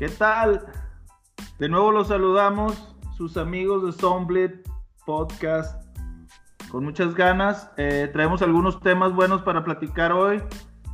[0.00, 0.64] ¿Qué tal?
[1.58, 4.66] De nuevo los saludamos, sus amigos de Soundblit
[5.04, 5.84] Podcast,
[6.70, 7.70] con muchas ganas.
[7.76, 10.42] Eh, traemos algunos temas buenos para platicar hoy.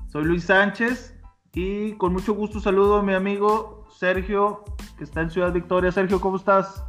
[0.08, 1.14] Soy Luis Sánchez
[1.52, 4.64] y con mucho gusto saludo a mi amigo Sergio,
[4.98, 5.92] que está en Ciudad Victoria.
[5.92, 6.82] Sergio, ¿cómo estás?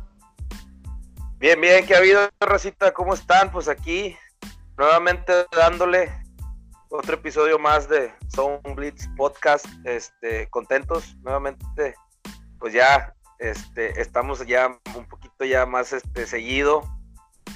[1.38, 2.96] Bien, bien, ¿qué ha habido, Racita?
[2.96, 3.52] ¿Cómo están?
[3.52, 4.18] Pues aquí,
[4.76, 6.12] nuevamente dándole
[6.90, 9.68] otro episodio más de Sound Blitz Podcast.
[9.86, 11.94] Este, contentos nuevamente,
[12.68, 16.84] pues ya este, estamos ya un poquito ya más este, seguido.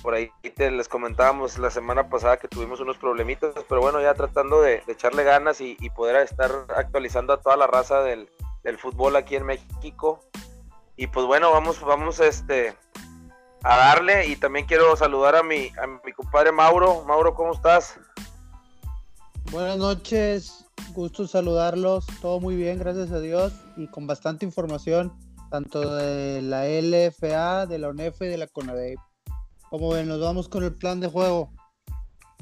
[0.01, 4.13] Por ahí te les comentábamos la semana pasada que tuvimos unos problemitas, pero bueno, ya
[4.13, 8.29] tratando de, echarle ganas y, poder estar actualizando a toda la raza del,
[8.77, 10.21] fútbol aquí en México.
[10.95, 12.73] Y pues bueno, vamos, vamos este,
[13.63, 17.03] a darle y también quiero saludar a mi, a mi compadre Mauro.
[17.03, 17.99] Mauro, ¿cómo estás?
[19.51, 20.60] Buenas noches,
[20.93, 25.13] gusto saludarlos, todo muy bien, gracias a Dios y con bastante información,
[25.49, 28.95] tanto de la LFA, de la UNEF y de la CONADE.
[29.69, 31.51] Como ven, nos vamos con el plan de juego.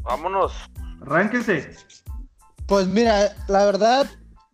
[0.01, 0.53] Vámonos.
[1.01, 1.75] Arránquese.
[2.65, 4.09] Pues mira, la verdad,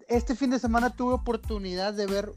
[0.08, 2.32] este fin de semana tuve oportunidad de ver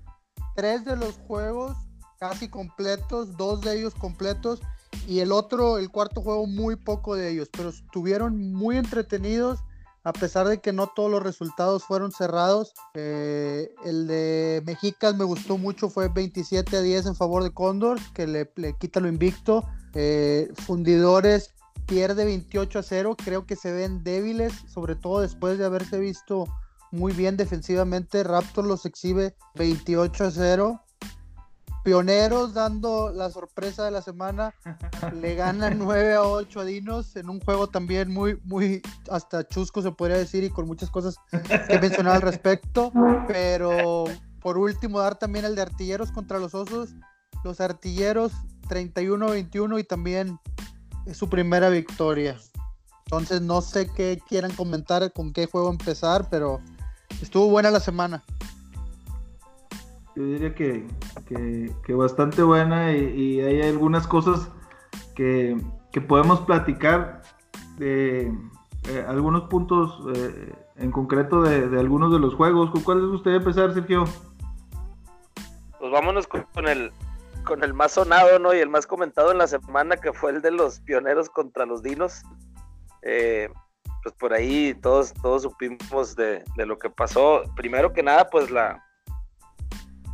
[0.55, 1.77] tres de los juegos
[2.19, 4.61] casi completos, dos de ellos completos
[5.07, 9.61] y el otro, el cuarto juego, muy poco de ellos, pero estuvieron muy entretenidos
[10.09, 12.73] a pesar de que no todos los resultados fueron cerrados.
[12.95, 17.99] Eh, el de Mexicas me gustó mucho, fue 27 a 10 en favor de Cóndor,
[18.15, 19.69] que le, quita lo invicto.
[19.93, 21.55] Eh, fundidores
[21.87, 26.47] pierde 28 a 0, creo que se ven débiles, sobre todo después de haberse visto
[26.91, 28.25] muy bien defensivamente.
[28.25, 30.81] Raptor los exhibe 28 a 0.
[31.85, 34.55] Pioneros dando la sorpresa de la semana,
[35.21, 39.83] le ganan 9 a 8 a Dinos en un juego también muy, muy hasta chusco
[39.83, 41.17] se podría decir y con muchas cosas
[41.69, 42.93] que mencionar al respecto.
[43.27, 44.05] Pero
[44.41, 46.91] por último, dar también el de artilleros contra los osos.
[47.45, 48.33] Los artilleros
[48.69, 50.39] 31-21 y también
[51.07, 52.37] es su primera victoria.
[53.07, 56.61] Entonces no sé qué quieran comentar, con qué juego empezar, pero
[57.23, 58.25] estuvo buena la semana
[60.19, 64.51] yo diría que, bastante buena y, hay algunas cosas
[65.15, 65.57] que,
[66.09, 67.23] podemos platicar
[67.77, 68.33] de
[68.89, 72.71] eh, algunos puntos eh, en concreto de, algunos de los juegos.
[72.71, 74.05] ¿Con cuál les gustaría empezar, Sergio?
[75.79, 76.93] Pues vámonos con, el
[77.45, 78.55] con el más sonado, ¿no?
[78.55, 81.83] Y el más comentado en la semana, que fue el de los pioneros contra los
[81.83, 82.23] dinos.
[83.03, 83.49] Eh,
[84.03, 87.43] pues por ahí todos, todos supimos de, de, lo que pasó.
[87.57, 88.85] Primero que nada, pues la,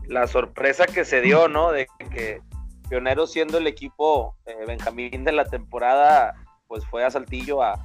[0.09, 1.73] la sorpresa que se dio, ¿no?
[1.73, 2.41] De que
[2.89, 6.35] Pioneros siendo el equipo eh, Benjamín de la temporada,
[6.67, 7.79] pues fue a Saltillo a,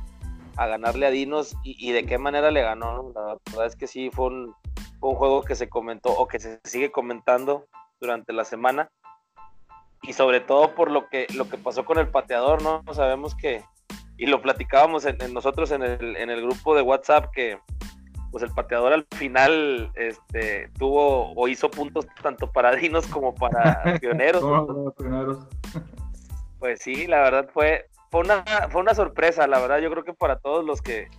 [0.58, 3.14] ganarle a Dinos y, de qué manera le ganó.
[3.16, 4.54] La verdad es que sí, fue un,
[5.00, 7.66] juego que se comentó o que se sigue comentando
[8.02, 8.90] durante la semana.
[10.02, 12.84] Y sobre todo por lo que, lo que pasó con el pateador, ¿no?
[12.94, 13.64] Sabemos que,
[14.18, 17.58] y lo platicábamos nosotros en el, en el grupo de WhatsApp, que,
[18.32, 23.98] pues el pateador al final este, tuvo o hizo puntos tanto para Dinos como para
[24.00, 24.44] Pioneros.
[26.60, 30.14] pues sí, la verdad fue, fue, una, fue una sorpresa, la verdad yo creo que
[30.14, 31.10] para todos los que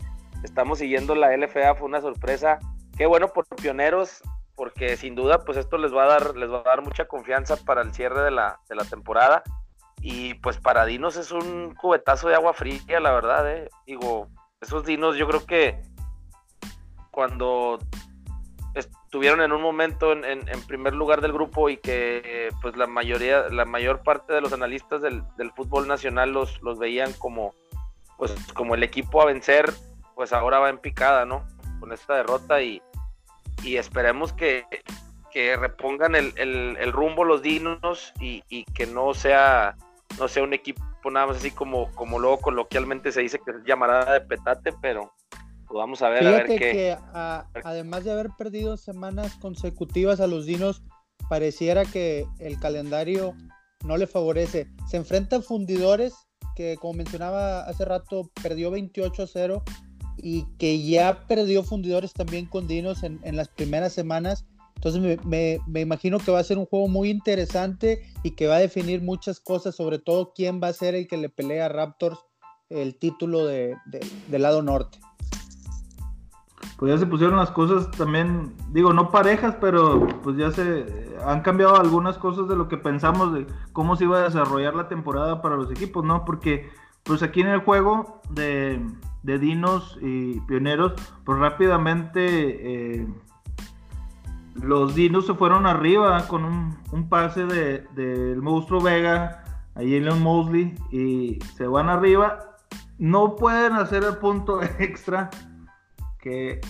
[0.42, 2.58] estamos siguiendo la LFA fue una sorpresa.
[2.96, 4.22] Qué bueno por Pioneros,
[4.54, 7.56] porque sin duda pues esto les va a dar, les va a dar mucha confianza
[7.56, 9.42] para el cierre de la, de la temporada.
[10.02, 13.68] Y pues para Dinos es un cubetazo de agua fría, la verdad, ¿eh?
[13.86, 14.28] Digo,
[14.60, 15.82] esos Dinos yo creo que
[17.10, 17.78] cuando
[18.74, 23.64] estuvieron en un momento en, primer lugar del grupo y que pues la mayoría, la
[23.64, 25.22] mayor parte de los analistas del,
[25.56, 27.54] fútbol nacional los, los veían como
[28.16, 29.72] pues como el equipo a vencer,
[30.14, 31.42] pues ahora va en picada, ¿no?
[31.80, 32.82] Con esta derrota y,
[33.64, 34.64] esperemos que,
[35.34, 39.76] repongan el, rumbo los dinos y, y, que no sea
[40.18, 43.64] no sea un equipo nada más así como, como luego coloquialmente se dice que es
[43.64, 45.14] llamarada de petate, pero
[45.72, 46.58] vamos a ver, a ver qué.
[46.58, 46.96] Que,
[47.64, 50.82] además de haber perdido semanas consecutivas a los Dinos,
[51.28, 53.34] pareciera que el calendario
[53.84, 54.68] no le favorece.
[54.88, 56.14] Se enfrenta a Fundidores,
[56.56, 59.62] que como mencionaba hace rato, perdió 28 a 0
[60.16, 64.46] y que ya perdió Fundidores también con Dinos en, las primeras semanas.
[64.76, 68.60] Entonces me, imagino que va a ser un juego muy interesante y que va a
[68.60, 72.18] definir muchas cosas, sobre todo quién va a ser el que le pelea a Raptors
[72.70, 73.76] el título de,
[74.28, 74.98] del lado norte
[76.76, 81.42] pues ya se pusieron las cosas también, digo, no parejas, pero pues ya se han
[81.42, 85.42] cambiado algunas cosas de lo que pensamos de cómo se iba a desarrollar la temporada
[85.42, 86.24] para los equipos, ¿no?
[86.24, 86.70] Porque
[87.02, 88.80] pues aquí en el juego de,
[89.22, 93.06] Dinos y Pioneros, pues rápidamente eh,
[94.54, 100.74] los Dinos se fueron arriba con un, pase del de, monstruo Vega a Jalen Mosley
[100.90, 102.56] y se van arriba.
[102.98, 105.30] No pueden hacer el punto extra
[106.20, 106.60] que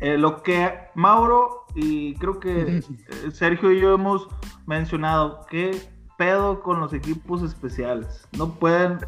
[0.00, 4.28] eh, lo que Mauro y creo que eh, Sergio y yo hemos
[4.66, 5.80] mencionado, que
[6.16, 8.26] pedo con los equipos especiales.
[8.36, 8.98] No pueden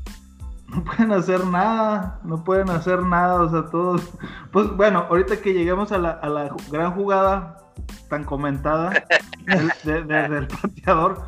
[0.68, 4.02] no pueden hacer nada, no pueden hacer nada, o sea, todos.
[4.52, 7.56] Pues bueno, ahorita que lleguemos a la, a la gran jugada
[8.08, 8.92] tan comentada
[9.84, 11.22] desde del pateador,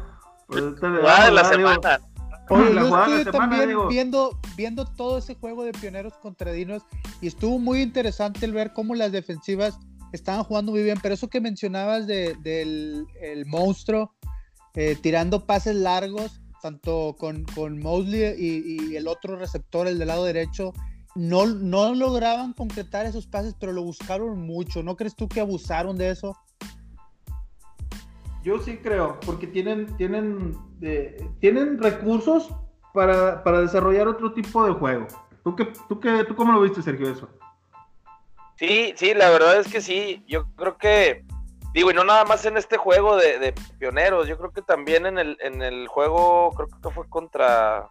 [0.47, 2.01] pues este de la semana.
[2.49, 6.83] Oye, la yo estuve también viendo, viendo todo ese juego de pioneros contra Dinos
[7.21, 9.79] y estuvo muy interesante el ver cómo las defensivas
[10.13, 14.13] estaban jugando muy bien, pero eso que mencionabas de, del el monstruo
[14.75, 20.25] eh, tirando pases largos, tanto con, con Mosley y, el otro receptor, el del lado
[20.25, 20.73] derecho,
[21.15, 24.83] no, no lograban concretar esos pases, pero lo buscaron mucho.
[24.83, 26.37] ¿No crees tú que abusaron de eso?
[28.43, 32.51] Yo sí creo, porque tienen, tienen, eh, tienen recursos
[32.93, 35.07] para, desarrollar otro tipo de juego.
[35.45, 37.29] ¿Tú, qué, tú, qué, ¿Tú cómo lo viste, Sergio, eso?
[38.57, 40.25] Sí, sí, la verdad es que sí.
[40.27, 41.25] Yo creo que
[41.73, 45.19] Digo, y no nada más en este juego de, pioneros, yo creo que también en
[45.19, 47.89] el, en el juego, creo que fue contra...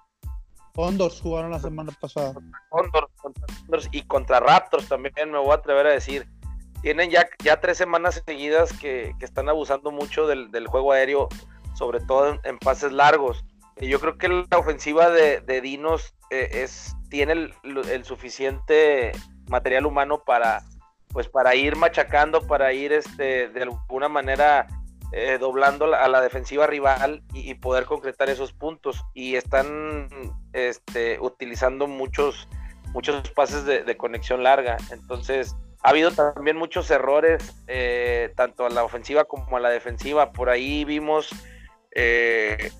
[0.76, 2.34] Condors jugaron la semana pasada.
[2.70, 6.28] Condors, contra Condors y contra Raptors también me voy a atrever a decir.
[6.82, 11.30] Tienen ya, ya tres semanas seguidas que, están abusando mucho del, juego aéreo,
[11.76, 13.46] sobre todo en, pases largos.
[13.80, 19.12] Y yo creo que la ofensiva de, Dinos eh, es, tiene el suficiente
[19.48, 20.64] material humano para
[21.12, 24.68] pues para ir machacando, para ir este, de alguna manera
[25.12, 29.04] eh, doblando a la defensiva rival y, poder concretar esos puntos.
[29.14, 30.08] Y están
[30.54, 32.48] este, utilizando muchos,
[32.94, 34.78] muchos pases de, conexión larga.
[34.92, 40.32] Entonces, ha habido también muchos errores, eh, tanto a la ofensiva como a la defensiva.
[40.32, 41.30] Por ahí vimos
[41.96, 42.72] eh,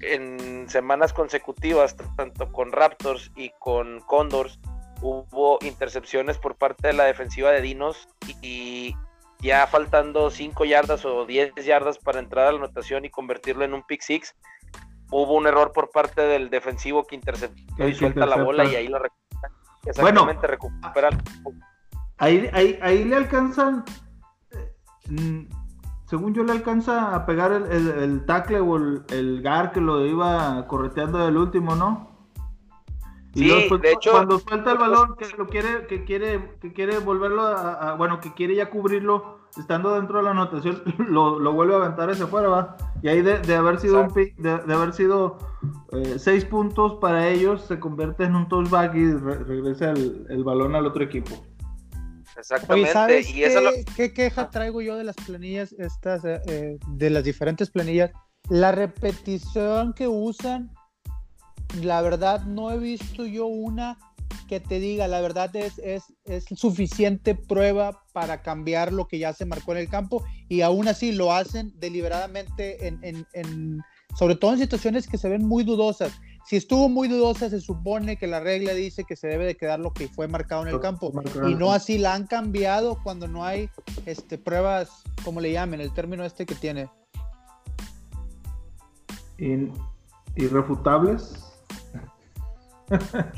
[0.00, 4.58] en semanas consecutivas, tanto con Raptors y con Condors,
[5.00, 8.08] hubo intercepciones por parte de la defensiva de Dinos
[8.42, 8.94] y,
[9.40, 13.72] ya faltando 5 yardas o 10 yardas para entrar a la anotación y convertirlo en
[13.72, 14.34] un pick six,
[15.10, 18.88] hubo un error por parte del defensivo que interceptó y suelta la bola y ahí
[18.88, 19.52] lo recupera.
[19.86, 21.10] Exactamente, recupera.
[22.18, 23.84] Ahí, ahí, ahí le alcanzan,
[25.08, 25.40] mm,
[26.06, 30.04] según yo le alcanza a pegar el, el, tackle o el, el, gar que lo
[30.04, 32.08] iba correteando del último, ¿no?
[33.34, 37.42] sí, de hecho, cuando suelta el balón, que lo quiere, que quiere, que quiere volverlo
[37.42, 42.10] a, bueno, que quiere ya cubrirlo, estando dentro de la anotación, lo, vuelve a aventar
[42.10, 42.76] hacia afuera, va.
[43.02, 45.38] Y ahí de, haber sido un de, haber sido
[45.92, 50.86] eh, seis puntos para ellos, se convierte en un touchback y regresa el, balón al
[50.86, 51.34] otro equipo.
[52.38, 53.20] Exactamente.
[53.20, 57.70] y qué, qué queja traigo yo de las planillas estas, eh, eh, de las diferentes
[57.70, 58.12] planillas?
[58.48, 60.70] La repetición que usan
[61.82, 63.98] la verdad no he visto yo una
[64.48, 69.34] que te diga, la verdad es, es, es, suficiente prueba para cambiar lo que ya
[69.34, 73.80] se marcó en el campo y aún así lo hacen deliberadamente, en, en,
[74.18, 76.12] sobre todo en situaciones que se ven muy dudosas.
[76.46, 79.80] Si estuvo muy dudosa, se supone que la regla dice que se debe de quedar
[79.80, 81.12] lo que fue marcado en el campo
[81.46, 83.68] y no así la han cambiado cuando no hay
[84.06, 86.88] este, pruebas, como le llamen, el término este que tiene.
[90.36, 91.44] irrefutables.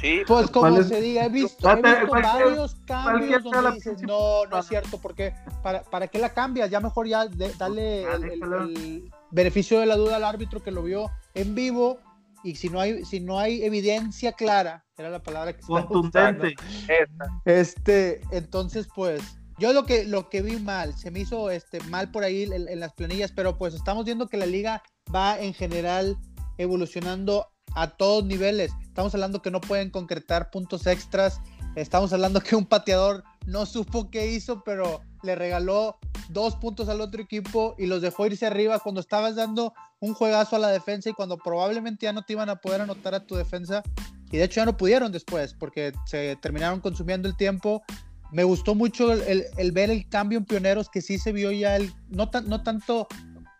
[0.01, 0.23] Sí.
[0.29, 5.35] Pues como se diga, he visto, varios cambios donde dices, no, no es cierto, porque
[5.63, 6.71] ¿para, ¿para qué la cambias?
[6.71, 7.27] Ya mejor ya
[7.59, 11.99] dale el, beneficio de la duda al árbitro que lo vio en vivo
[12.43, 16.55] y si no hay, si no hay evidencia clara, era la palabra que contundente.
[17.45, 19.23] Este, entonces pues
[19.59, 22.69] yo lo que, lo que vi mal, se me hizo este, mal por ahí en,
[22.69, 24.83] en las planillas, pero pues estamos viendo que la liga
[25.15, 26.17] va en general
[26.57, 28.73] evolucionando a todos niveles.
[28.83, 31.41] Estamos hablando que no pueden concretar puntos extras.
[31.77, 35.99] Estamos hablando que un pateador no supo qué hizo, pero le regaló
[36.29, 40.57] dos puntos al otro equipo y los dejó irse arriba cuando estabas dando un juegazo
[40.57, 43.35] a la defensa y cuando probablemente ya no te iban a poder anotar a tu
[43.35, 43.83] defensa.
[44.31, 47.83] Y de hecho ya no pudieron después porque se terminaron consumiendo el tiempo.
[48.31, 51.93] Me gustó mucho el, ver el cambio en Pioneros, que sí se vio ya el,
[52.09, 53.09] no, no tanto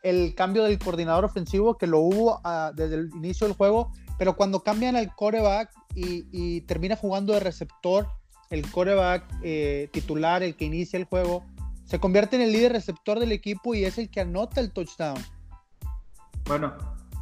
[0.03, 4.37] el cambio del coordinador ofensivo que lo hubo ah, desde el inicio del juego, pero
[4.37, 8.07] cuando cambian al coreback y, termina jugando de receptor,
[8.51, 11.45] el coreback eh, titular, el que inicia el juego,
[11.85, 15.19] se convierte en el líder receptor del equipo y es el que anota el touchdown.
[16.47, 16.73] Bueno,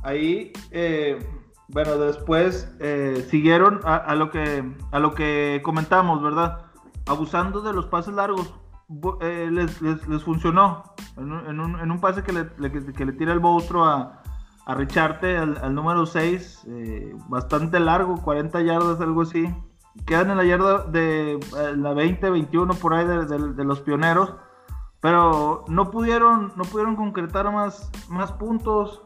[0.02, 1.18] ahí, eh,
[1.68, 6.66] bueno, después eh, siguieron a, lo que, a lo que comentamos, ¿verdad?
[7.06, 8.54] Abusando de los pases largos.
[9.20, 10.94] eh, les, les, funcionó.
[11.16, 14.22] En un, en, un, pase que le, que le tira el monstruo a,
[14.68, 19.48] a Richarte, al, número 6, eh, bastante largo, 40 yardas, algo así.
[20.06, 24.34] Quedan en la yarda de eh, la 20, 21 por ahí de, los pioneros,
[25.00, 29.02] pero no pudieron, no pudieron concretar más, más puntos.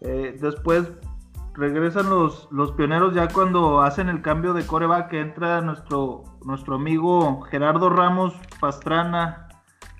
[0.00, 0.92] después
[1.54, 6.76] regresan los, los pioneros ya cuando hacen el cambio de coreback, que entra nuestro, nuestro
[6.76, 9.48] amigo Gerardo Ramos Pastrana,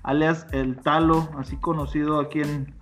[0.03, 2.75] alias El Talo, así conocido aquí en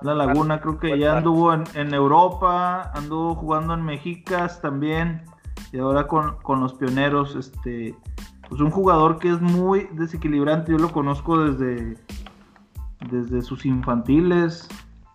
[0.00, 0.60] La Laguna.
[0.60, 5.24] Creo que ya anduvo en, Europa, anduvo jugando en Mexicas también,
[5.72, 7.36] y ahora con, con los pioneros.
[7.36, 7.94] Este,
[8.48, 11.96] pues un jugador que es muy desequilibrante, yo lo conozco desde,
[13.10, 14.68] desde sus infantiles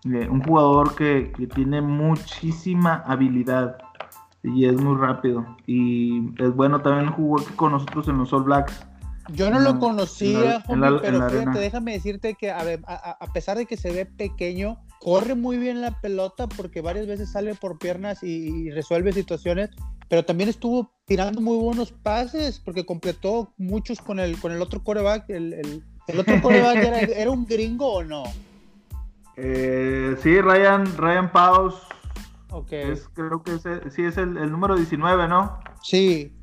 [0.05, 3.77] eh, un jugador que, tiene muchísima habilidad
[4.43, 5.45] y es muy rápido.
[5.67, 8.85] Y es bueno, también jugó con nosotros en los All Blacks.
[9.33, 12.63] Yo no lo conocía, pero fíjate, déjame decirte que a,
[13.33, 17.53] pesar de que se ve pequeño, corre muy bien la pelota porque varias veces sale
[17.53, 19.69] por piernas y, resuelve situaciones,
[20.09, 24.83] pero también estuvo tirando muy buenos pases porque completó muchos con el, con el otro
[24.83, 25.29] coreback.
[25.29, 25.83] El,
[26.17, 28.23] otro coreback era, era un gringo o no?
[29.37, 31.75] Eh, sí, Ryan, Ryan Paus.
[32.71, 33.63] Es, creo que es,
[33.93, 35.59] sí es el, número 19, ¿no?
[35.83, 36.35] Sí.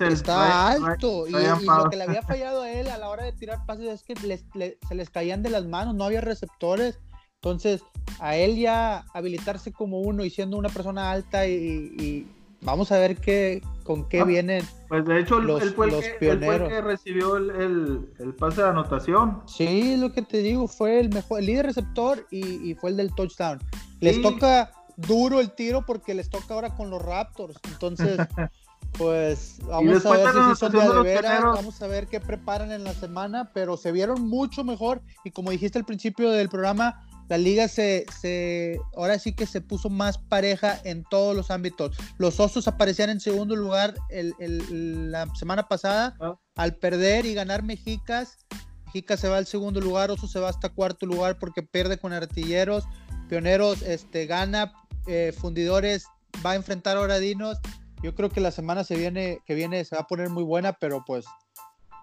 [0.00, 1.26] Está alto.
[1.26, 4.02] y, lo que le había fallado a él a la hora de tirar pases es
[4.04, 6.98] que se les caían de las manos, no había receptores.
[7.34, 7.82] Entonces,
[8.18, 12.26] a él ya habilitarse como uno y siendo una persona alta y,
[12.66, 14.62] vamos a ver qué, con qué ah, vienen.
[14.88, 19.40] Pues de hecho, los, él, fue el que, recibió el, pase de anotación.
[19.46, 23.14] Sí, lo que te digo, fue el mejor, el líder receptor y, fue el del
[23.14, 23.60] touchdown.
[24.00, 27.56] Les toca duro el tiro porque les toca ahora con los Raptors.
[27.70, 28.18] Entonces,
[28.98, 32.94] pues vamos a ver si son de, veras, vamos a ver qué preparan en la
[32.94, 37.68] semana, pero se vieron mucho mejor y como dijiste al principio del programa, la liga
[37.68, 41.96] se, se, ahora sí que se puso más pareja en todos los ámbitos.
[42.18, 46.38] Los Osos aparecían en segundo lugar la semana pasada ah.
[46.54, 48.38] al perder y ganar Mexicas.
[48.86, 52.12] Mexicas se va al segundo lugar, Osos se va hasta cuarto lugar porque pierde con
[52.12, 52.84] Artilleros.
[53.28, 54.72] Pioneros este, gana,
[55.08, 56.06] eh, Fundidores
[56.44, 57.58] va a enfrentar a Oradinos.
[58.02, 60.74] Yo creo que la semana se viene, que viene se va a poner muy buena,
[60.74, 61.24] pero pues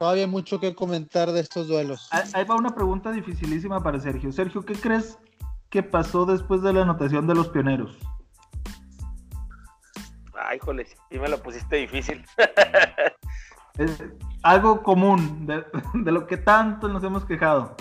[0.04, 2.10] Todavía hay mucho que comentar de estos duelos.
[2.34, 4.34] Ahí va una pregunta dificilísima para Sergio.
[4.34, 5.18] Sergio, ¿qué crees
[5.70, 7.98] que pasó después de la anotación de los pioneros?
[10.38, 12.26] Ay, jole, sí me lo pusiste difícil.
[13.78, 14.04] es
[14.42, 17.78] algo común de, lo que tanto nos hemos quejado.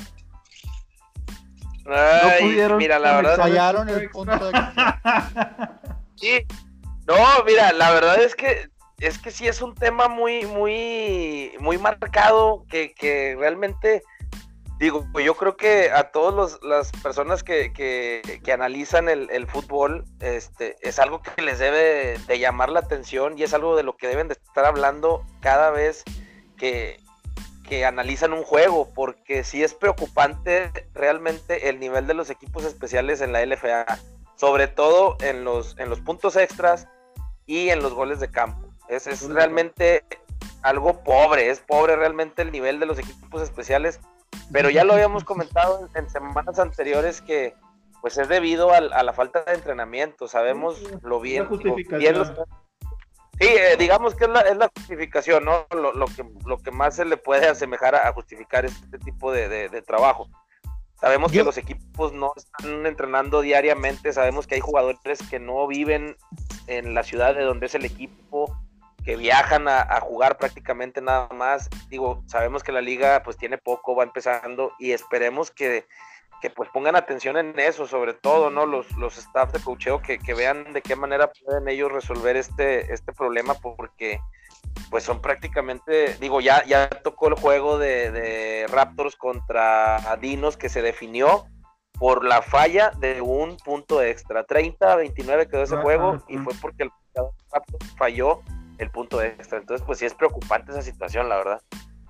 [1.86, 3.36] Ay, mira, la verdad.
[3.36, 4.52] Fallaron el punto de...
[6.14, 6.46] sí.
[7.08, 8.70] No, mira, la verdad es que
[9.02, 14.02] es que sí es un tema muy, muy, muy marcado que, que realmente,
[14.78, 20.04] digo, yo creo que a todas las personas que, que, que analizan el, el, fútbol,
[20.20, 23.96] este, es algo que les debe de llamar la atención y es algo de lo
[23.96, 26.04] que deben de estar hablando cada vez
[26.56, 27.00] que,
[27.68, 33.20] que analizan un juego, porque sí es preocupante realmente el nivel de los equipos especiales
[33.20, 33.84] en la LFA,
[34.36, 36.86] sobre todo en los, en los puntos extras
[37.46, 38.61] y en los goles de campo.
[38.94, 40.04] Es, es realmente
[40.62, 44.00] algo pobre, es pobre realmente el nivel de los equipos especiales,
[44.52, 47.54] pero ya lo habíamos comentado en, semanas anteriores que
[48.00, 51.48] pues es debido a, la falta de entrenamiento, sabemos lo bien,
[53.40, 55.66] Sí, eh, digamos que es la, justificación, ¿no?
[55.70, 60.28] Lo, que, lo que más se le puede asemejar a, justificar este tipo de, trabajo.
[61.00, 66.16] Sabemos que los equipos no están entrenando diariamente, sabemos que hay jugadores que no viven
[66.68, 68.56] en la ciudad de donde es el equipo,
[69.04, 71.68] que viajan a, jugar prácticamente nada más.
[71.88, 75.86] Digo, sabemos que la liga pues tiene poco, va empezando y esperemos que,
[76.54, 78.66] pues pongan atención en eso, sobre todo, ¿no?
[78.66, 83.12] Los, los staff de cocheo que, vean de qué manera pueden ellos resolver este, este
[83.12, 84.20] problema porque
[84.90, 90.82] pues son prácticamente, digo, ya, ya tocó el juego de, Raptors contra Dinos que se
[90.82, 91.46] definió
[91.98, 94.44] por la falla de un punto extra.
[94.44, 96.90] 30 29 quedó ese juego y fue porque el
[97.52, 98.42] Raptors falló
[98.82, 99.58] el punto extra.
[99.58, 101.62] Entonces, pues sí es preocupante esa situación, la verdad.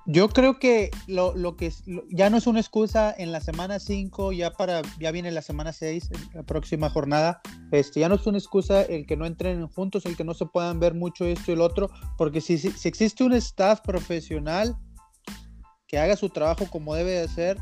[0.05, 1.73] Yo creo que lo, lo que
[2.11, 5.73] ya no es una excusa en la semana 5, ya para ya viene la semana
[5.73, 7.41] 6, la próxima jornada.
[7.71, 10.47] Este, ya no es una excusa el que no entren juntos, el que no se
[10.47, 11.89] puedan ver mucho esto y el otro,
[12.19, 14.77] porque si, si, si existe un staff profesional
[15.87, 17.59] que haga su trabajo como debe de ser,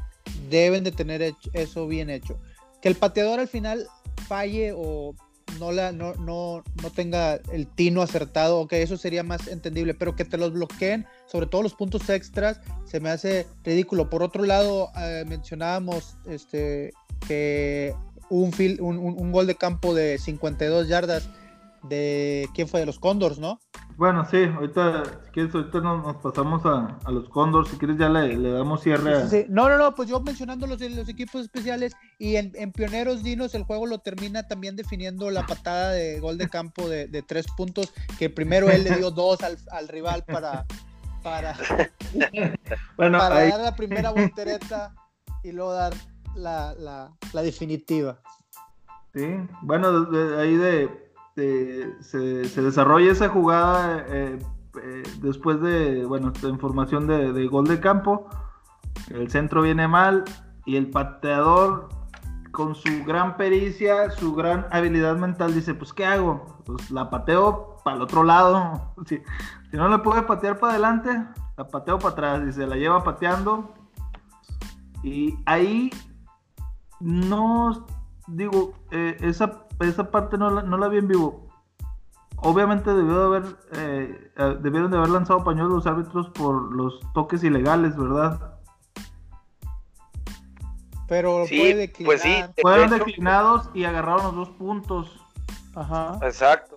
[0.49, 2.41] deben de tener eso bien hecho.
[2.81, 3.87] Que el pateador al final
[4.29, 5.15] falle o
[5.59, 10.17] no, la, no, no, no tenga el tino acertado, ok, eso sería más entendible, pero
[10.17, 14.11] que te los bloqueen, sobre todo los puntos extras, se me hace ridículo.
[14.11, 16.93] Por otro lado, eh, mencionábamos este,
[17.27, 17.95] que
[18.29, 21.29] un, un, un, gol de campo de 52 yardas
[21.83, 23.61] de quién fue de los Condors, ¿no?
[23.97, 28.51] Bueno, sí, ahorita, si quieres, ahorita nos, pasamos a, los Condors, si quieres ya le,
[28.51, 29.47] damos cierre.
[29.49, 33.65] No, no, no, pues yo mencionando los, los equipos especiales y en, Pioneros Dinos el
[33.65, 38.31] juego lo termina también definiendo la patada de gol de campo de, tres puntos, que
[38.31, 40.65] primero él le dio dos al, rival para,
[41.23, 41.55] para,
[42.97, 44.95] bueno, dar la primera voltereta
[45.43, 45.93] y luego dar
[46.37, 48.19] la, la, definitiva.
[49.13, 49.27] Sí,
[49.61, 50.09] bueno,
[50.39, 51.10] ahí de
[52.01, 54.39] se, se, desarrolla esa jugada eh,
[54.83, 58.29] eh, después de, bueno, esta información de, gol de campo.
[59.09, 60.25] El centro viene mal
[60.67, 61.89] y el pateador
[62.51, 66.63] con su gran pericia, su gran habilidad mental dice, pues ¿qué hago?
[66.65, 68.93] Pues la pateo para el otro lado.
[69.07, 69.23] Si,
[69.71, 71.11] si no le puede patear para adelante,
[71.57, 73.73] la pateo para atrás y se la lleva pateando.
[75.03, 75.91] Y ahí
[77.01, 77.87] no
[78.27, 81.49] digo, eh, esa esa parte no la, no la vi en vivo.
[82.37, 87.01] Obviamente debió de haber, eh, eh, debieron de haber lanzado pañuelos los árbitros por los
[87.13, 88.59] toques ilegales, ¿verdad?
[91.07, 95.21] Pero puede pues sí, Fueron declinados y agarraron los dos puntos.
[95.75, 96.19] Ajá.
[96.23, 96.77] Exacto.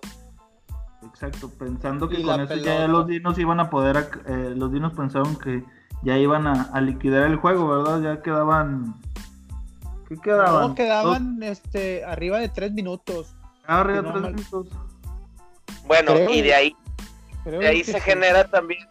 [1.06, 5.36] Exacto, pensando que con eso ya los dinos iban a poder, eh, los dinos pensaron
[5.36, 5.62] que
[6.02, 8.00] ya iban a, a, liquidar el juego, ¿verdad?
[8.00, 8.94] Ya quedaban
[10.08, 10.68] ¿Qué quedaban?
[10.68, 13.34] No, quedaban este, arriba de tres minutos.
[13.66, 14.66] Ah, arriba de tres minutos.
[15.86, 16.76] Bueno, y de ahí,
[17.44, 18.86] de ahí se genera también.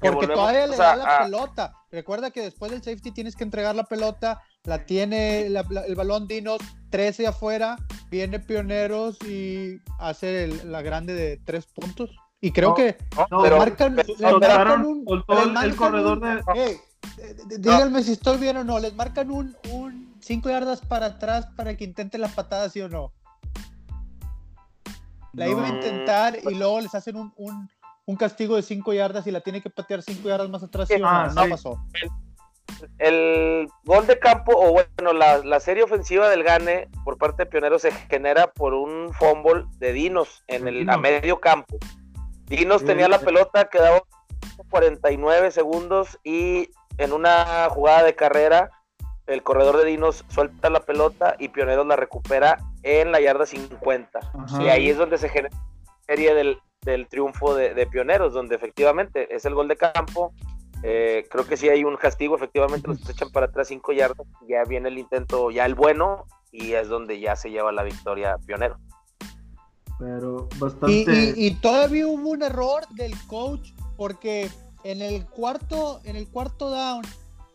[0.00, 1.72] Porque todavía le da la pelota.
[1.90, 6.58] Recuerda que después del safety tienes que entregar la pelota, la tiene el balón Dinos,
[6.90, 7.76] 13 afuera,
[8.10, 12.10] viene Pioneros y hace la grande de tres puntos.
[12.40, 12.96] Y creo que
[13.42, 13.94] le marcan,
[14.84, 15.04] un,
[15.62, 16.80] el corredor de...
[17.58, 21.76] díganme si estoy bien o no, les marcan un, un 5 yardas para atrás para
[21.76, 23.12] que intente la patada, ¿sí o no?
[25.32, 29.40] La iba a intentar y luego les hacen un, castigo de 5 yardas y la
[29.40, 31.08] tiene que patear 5 yardas más atrás, ¿sí o no?
[31.08, 31.82] Ah, no pasó.
[32.98, 37.82] El, gol de campo, o bueno, la, serie ofensiva del Gane por parte de Pioneros
[37.82, 41.78] se genera por un fumble de Dinos en el a medio campo.
[42.46, 44.02] Dinos tenía la pelota, quedaba
[44.70, 48.70] 49 segundos y en una jugada de carrera
[49.26, 54.20] el corredor de Dinos suelta la pelota y Pioneros la recupera en la yarda 50.
[54.60, 59.44] Y ahí es donde se genera la serie del, triunfo de, Pioneros, donde efectivamente es
[59.44, 60.32] el gol de campo.
[60.82, 64.64] Eh, creo que sí hay un castigo, efectivamente los echan para atrás 5 yardas, ya
[64.64, 68.78] viene el intento, ya el bueno, y es donde ya se lleva la victoria Pionero.
[70.00, 71.32] Pero bastante.
[71.36, 74.50] Y, y todavía hubo un error del coach, porque
[74.82, 77.04] en el cuarto, en el cuarto down,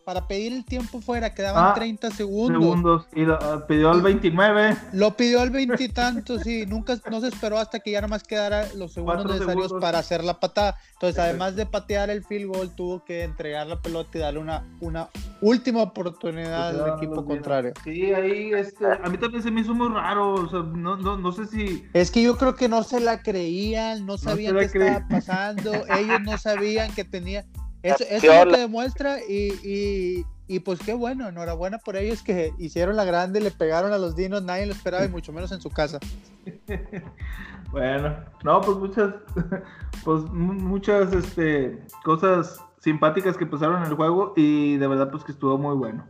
[0.08, 2.62] para pedir el tiempo fuera, quedaban 30 ah, segundos.
[2.62, 3.06] segundos.
[3.14, 4.74] Y lo ah, pidió al 29.
[4.94, 6.64] Lo pidió al veintitantos, sí.
[6.64, 10.24] Nunca no se esperó hasta que ya nada más quedara los segundos necesarios para hacer
[10.24, 10.78] la patada.
[10.94, 14.64] Entonces, además de patear el field goal, tuvo que entregar la pelota y darle una,
[14.80, 15.10] una
[15.42, 17.74] última oportunidad al equipo contrario.
[17.84, 20.36] Sí, ahí este, a mí también se me hizo muy raro.
[20.36, 21.84] O sea, no, no, no sé si.
[21.92, 25.70] Es que yo creo que no se la creían, no sabían qué estaba pasando.
[25.98, 27.44] Ellos no sabían que tenía
[27.82, 30.24] eso, es lo que demuestra y,
[30.64, 34.42] pues qué bueno, enhorabuena por ellos que hicieron la grande, le pegaron a los dinos,
[34.42, 35.98] nadie lo esperaba y mucho menos en su casa.
[37.70, 39.14] bueno, no, pues muchas,
[40.04, 45.32] pues muchas este, cosas simpáticas que pasaron en el juego y de verdad pues que
[45.32, 46.06] estuvo muy bueno.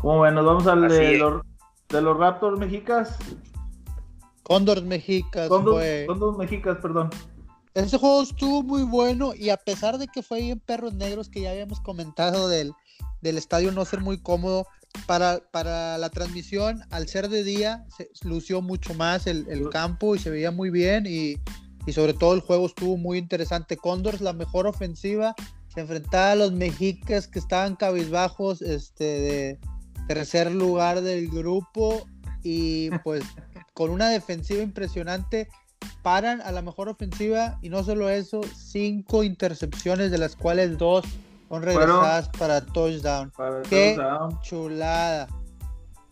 [0.00, 1.42] Como bueno, vamos al de los,
[1.88, 3.16] de los Raptors mexicas.
[4.42, 5.48] Condors mexicas.
[5.48, 7.10] Condors mexicas, perdón.
[7.74, 11.40] Ese juego estuvo muy bueno y a pesar de que fue en Perros Negros, que
[11.40, 12.74] ya habíamos comentado del,
[13.22, 14.66] estadio no ser muy cómodo,
[15.06, 20.18] para, para, la transmisión, al ser de día, se lució mucho más el, campo y
[20.18, 21.36] se veía muy bien y,
[21.92, 23.78] sobre todo el juego estuvo muy interesante.
[23.78, 25.34] Condors, la mejor ofensiva,
[25.68, 29.58] se enfrentaba a los mexicas que estaban cabizbajos este, de
[30.08, 32.06] tercer lugar del grupo
[32.42, 33.24] y pues
[33.72, 35.48] con una defensiva impresionante
[36.02, 41.04] paran a la mejor ofensiva y no solo eso, cinco intercepciones de las cuales dos
[41.48, 43.32] son regresadas para touchdown.
[43.68, 43.98] Qué
[44.42, 45.28] chulada.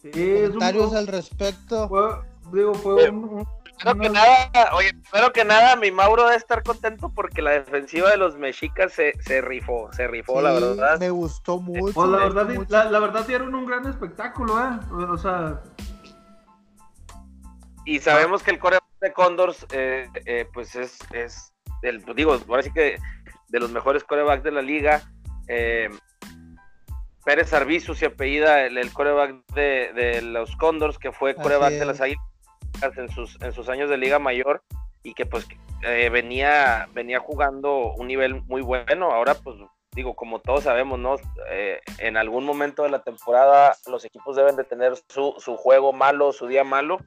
[0.02, 2.22] Comentarios al respecto.
[2.52, 3.46] digo, fue un,
[3.80, 8.10] Primero que nada, oye, primero que nada, mi Mauro debe estar contento porque la defensiva
[8.10, 11.00] de los mexicas se, se rifó, se rifó, la verdad.
[11.00, 11.94] Me gustó mucho.
[11.94, 14.78] Pues la, verdad, La, la, verdad dieron un gran espectáculo, ¿eh?
[15.10, 15.62] O sea,
[17.86, 22.62] y sabemos que el coreback de Condors, eh, eh, pues es, es el, digo, ahora
[22.62, 22.98] sí que
[23.48, 25.02] de los mejores corebacks de la liga.
[25.48, 25.88] Eh,
[27.24, 32.00] Pérez Arbizu se apellida el, el coreback de, los Condors, que fue coreback de las
[32.00, 32.22] Águilas
[32.96, 34.62] en sus, en sus años de liga mayor
[35.02, 35.46] y que pues
[35.82, 39.12] venía, venía jugando un nivel muy bueno.
[39.12, 39.56] Ahora pues
[39.92, 41.16] digo, como todos sabemos, ¿no?
[41.98, 46.32] en algún momento de la temporada los equipos deben de tener su, su juego malo,
[46.32, 46.98] su día malo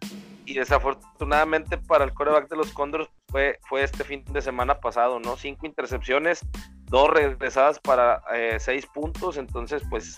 [0.45, 5.19] y desafortunadamente para el coreback de los Condors fue, fue este fin de semana pasado,
[5.19, 5.37] ¿no?
[5.37, 6.41] Cinco intercepciones,
[6.85, 10.17] dos regresadas para eh, seis puntos, entonces pues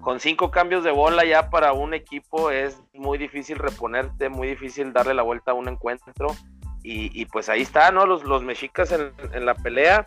[0.00, 4.92] con cinco cambios de bola ya para un equipo es muy difícil reponerte, muy difícil
[4.92, 6.28] darle la vuelta a un encuentro
[6.86, 8.04] y, pues ahí está, ¿no?
[8.04, 10.06] Los, los mexicas en, la pelea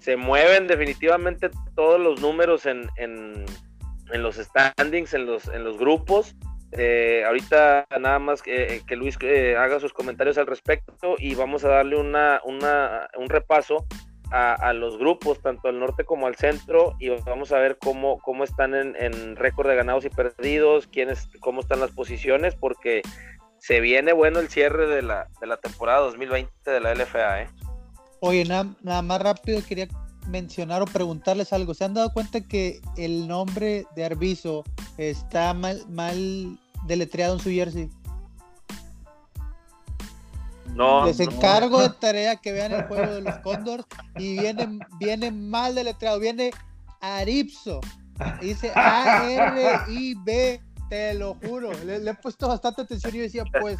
[0.00, 3.46] se mueven definitivamente todos los números en, en,
[4.12, 6.36] en los standings, en los, en los grupos
[6.72, 11.64] eh, ahorita nada más que, que Luis eh, haga sus comentarios al respecto y vamos
[11.64, 13.86] a darle una, un repaso
[14.30, 18.44] a, los grupos, tanto al norte como al centro, y vamos a ver cómo, cómo
[18.44, 23.02] están en, récord de ganados y perdidos, quiénes, cómo están las posiciones, porque
[23.58, 27.42] se viene bueno el cierre de la, de la temporada 2020 de la LFA.
[27.42, 27.48] ¿eh?
[28.20, 29.88] Oye, nada, nada más rápido quería
[30.30, 31.74] mencionar o preguntarles algo.
[31.74, 34.64] ¿Se han dado cuenta que el nombre de Arbizo
[34.96, 37.90] está mal, mal deletreado en su jersey?
[40.74, 41.04] No.
[41.04, 43.84] Les encargo de tarea que vean el juego de los Condors
[44.16, 46.52] y viene, viene mal deletreado, viene
[47.00, 47.80] Aripso.
[48.40, 51.72] Dice A-R-I-B, te lo juro.
[51.84, 53.78] Le, le, he puesto bastante atención y yo decía, pues,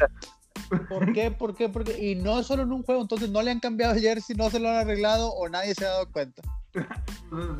[0.89, 1.31] ¿Por qué?
[1.31, 1.69] ¿Por qué?
[1.69, 2.11] ¿Por qué?
[2.11, 4.59] Y no solo en un juego, entonces no le han cambiado el jersey, no se
[4.59, 6.41] lo han arreglado o nadie se ha dado cuenta.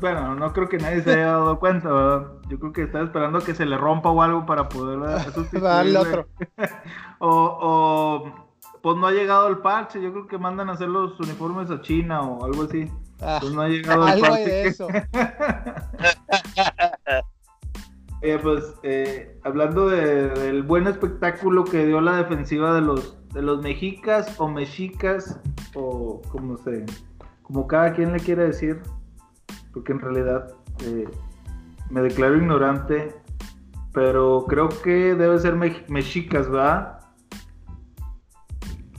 [0.00, 2.32] Bueno, no creo que nadie se haya dado cuenta, ¿verdad?
[2.48, 4.98] Yo creo que está esperando que se le rompa o algo para poder
[5.52, 6.28] darle otro.
[7.18, 8.48] o, o,
[8.82, 11.80] pues no ha llegado el parche, yo creo que mandan a hacer los uniformes a
[11.80, 12.90] China o algo así.
[13.22, 14.44] Ah, pues no ha llegado el parche.
[14.44, 14.88] De eso.
[18.22, 23.62] Eh, pues eh, hablando del buen espectáculo que dio la defensiva de los de los
[23.62, 25.40] mexicas o mexicas
[25.74, 26.86] o como se
[27.42, 28.80] como cada quien le quiere decir
[29.72, 30.54] porque en realidad
[30.84, 31.08] eh,
[31.90, 33.12] me declaro ignorante
[33.92, 37.00] pero creo que debe ser mexicas ¿verdad?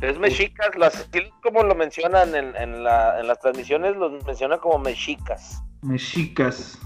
[0.01, 1.09] Es mexicas, las,
[1.41, 5.63] como lo mencionan en, en, la, en las transmisiones, los mencionan como mexicas.
[5.81, 6.77] Mexicas.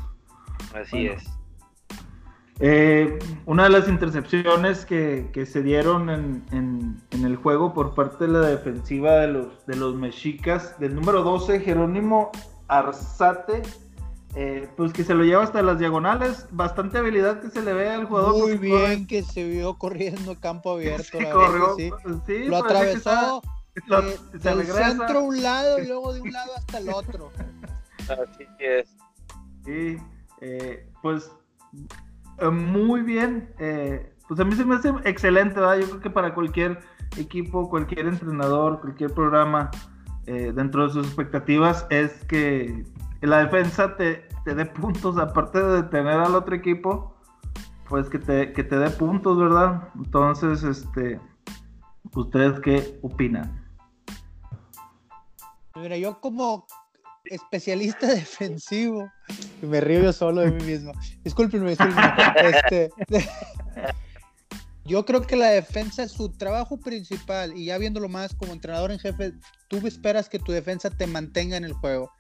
[0.76, 1.37] Así es.
[2.60, 8.48] Eh, una de las intercepciones que, se dieron en, el juego por parte de la
[8.48, 12.32] defensiva de los, de los mexicas, del número 12, Jerónimo
[12.68, 13.62] Arzate,
[14.36, 17.90] eh, pues que se lo lleva hasta las diagonales, bastante habilidad que se le ve
[17.90, 18.38] al jugador.
[18.38, 21.20] Muy bien que se vio corriendo campo abierto.
[21.78, 21.92] Sí,
[22.26, 22.46] sí.
[22.46, 23.44] lo atravesó
[23.76, 27.32] eh, del centro a un lado y luego de un lado hasta el otro.
[28.10, 28.88] Así es.
[29.64, 29.98] Sí,
[31.02, 31.30] pues
[32.52, 33.54] muy bien.
[33.60, 35.80] Eh, pues a mí se me hace excelente, ¿verdad?
[35.80, 36.80] Yo creo que para cualquier
[37.18, 39.72] equipo, cualquier entrenador, cualquier programa,
[40.26, 42.86] eh, dentro de sus expectativas, es que
[43.22, 47.16] la defensa te, dé puntos, aparte de tener al otro equipo,
[47.88, 49.90] pues que te, que te dé puntos, ¿verdad?
[49.96, 51.22] Entonces, este,
[52.14, 53.66] ¿ustedes qué opinan?
[55.76, 56.66] Mira, yo como
[57.32, 59.12] especialista defensivo.
[59.62, 60.92] Me río yo solo de mí mismo.
[61.24, 61.76] Discúlpenme,
[62.44, 62.90] Este,
[64.86, 68.92] yo creo que la defensa es su trabajo principal y ya viéndolo más como entrenador
[68.92, 69.34] en jefe,
[69.68, 72.12] tú esperas que tu defensa te mantenga en el juego,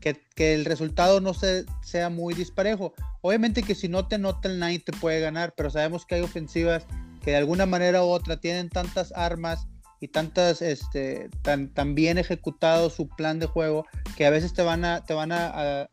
[0.00, 2.94] que, que el resultado no se, sea muy disparejo.
[3.20, 6.22] Obviamente que si no te nota el night te puede ganar, pero sabemos que hay
[6.22, 6.86] ofensivas
[7.22, 9.66] que de alguna manera u otra tienen tantas armas
[10.00, 14.62] y tantas, este, tan, tan, bien ejecutado su plan de juego que a veces te
[14.62, 15.88] van a, te van a,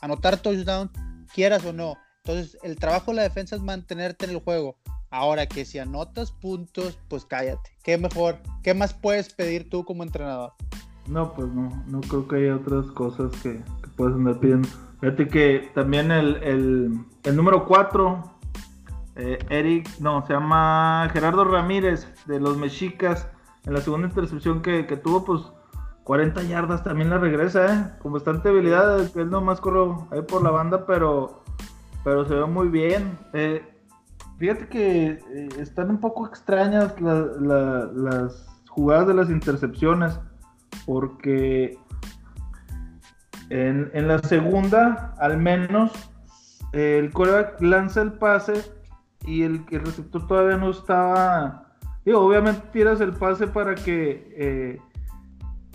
[0.00, 0.90] anotar touchdown,
[1.34, 1.94] quieras o no.
[2.24, 4.76] Entonces, el trabajo de la defensa es mantenerte en el juego.
[5.10, 7.70] Ahora que si anotas puntos, pues cállate.
[7.84, 8.40] ¿Qué mejor?
[8.62, 10.52] ¿Qué más puedes pedir tú como entrenador?
[11.06, 14.68] No, pues no, no creo que haya otras cosas que, que puedas andar pidiendo.
[15.00, 18.38] Fíjate que también el, el, el número 4,
[19.16, 23.28] eh, Eric, no, se llama Gerardo Ramírez de los Mexicas
[23.66, 25.42] en la segunda intercepción que, tuvo, pues
[26.04, 27.92] 40 yardas también la regresa, ¿eh?
[27.98, 31.42] Con bastante habilidad, él nomás corrió ahí por la banda, pero,
[32.04, 33.18] pero se ve muy bien.
[33.32, 33.64] Eh,
[34.38, 40.20] fíjate que eh, están un poco extrañas las jugadas de las intercepciones,
[40.86, 41.76] porque
[43.50, 45.90] en, la segunda, al menos,
[46.72, 48.64] el coreback lanza el pase
[49.22, 51.65] y el, el receptor todavía no estaba
[52.06, 54.80] Digo, obviamente tiras el pase para que eh,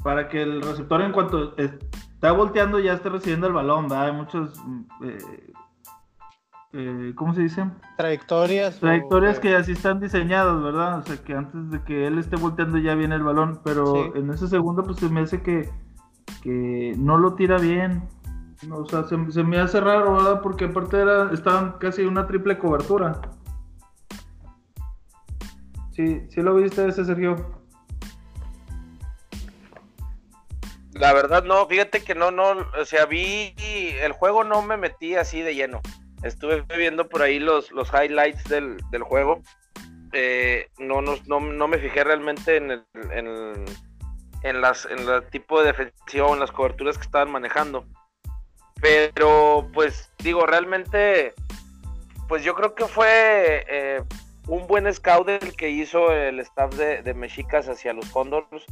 [0.01, 4.05] para que el receptor en cuanto está volteando ya esté recibiendo el balón, ¿verdad?
[4.07, 4.57] Hay muchos
[5.03, 5.17] eh,
[6.73, 7.65] eh, ¿cómo se dice?
[7.97, 8.79] Trayectorias.
[8.79, 10.99] Trayectorias que así están diseñadas, ¿verdad?
[10.99, 14.29] O sea, que antes de que él esté volteando ya viene el balón, pero en
[14.29, 15.69] ese segundo pues se me hace que,
[16.41, 18.03] que no lo tira bien.
[18.71, 20.41] O sea, se, me hace raro, ¿verdad?
[20.41, 23.19] Porque aparte era, estaban casi una triple cobertura.
[26.01, 27.61] Sí, sí lo viste ese, Sergio.
[30.93, 33.55] La verdad no, fíjate que no, no, o sea, vi
[34.01, 35.81] el juego no me metí así de lleno
[36.23, 39.41] estuve viendo por ahí los, los highlights del, juego.
[40.13, 43.65] Eh, no, no, no, me fijé realmente en el, en,
[44.43, 47.85] en las, en el tipo de en las coberturas que estaban manejando.
[48.81, 51.33] Pero, pues, digo, realmente,
[52.27, 54.03] pues yo creo que fue eh,
[54.47, 58.65] un buen scout el que hizo el staff de, de Mexicas hacia los Condors.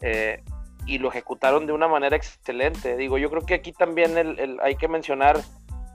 [0.00, 0.42] Eh,
[0.84, 2.96] y lo ejecutaron de una manera excelente.
[2.96, 5.40] Digo, yo creo que aquí también el, hay que mencionar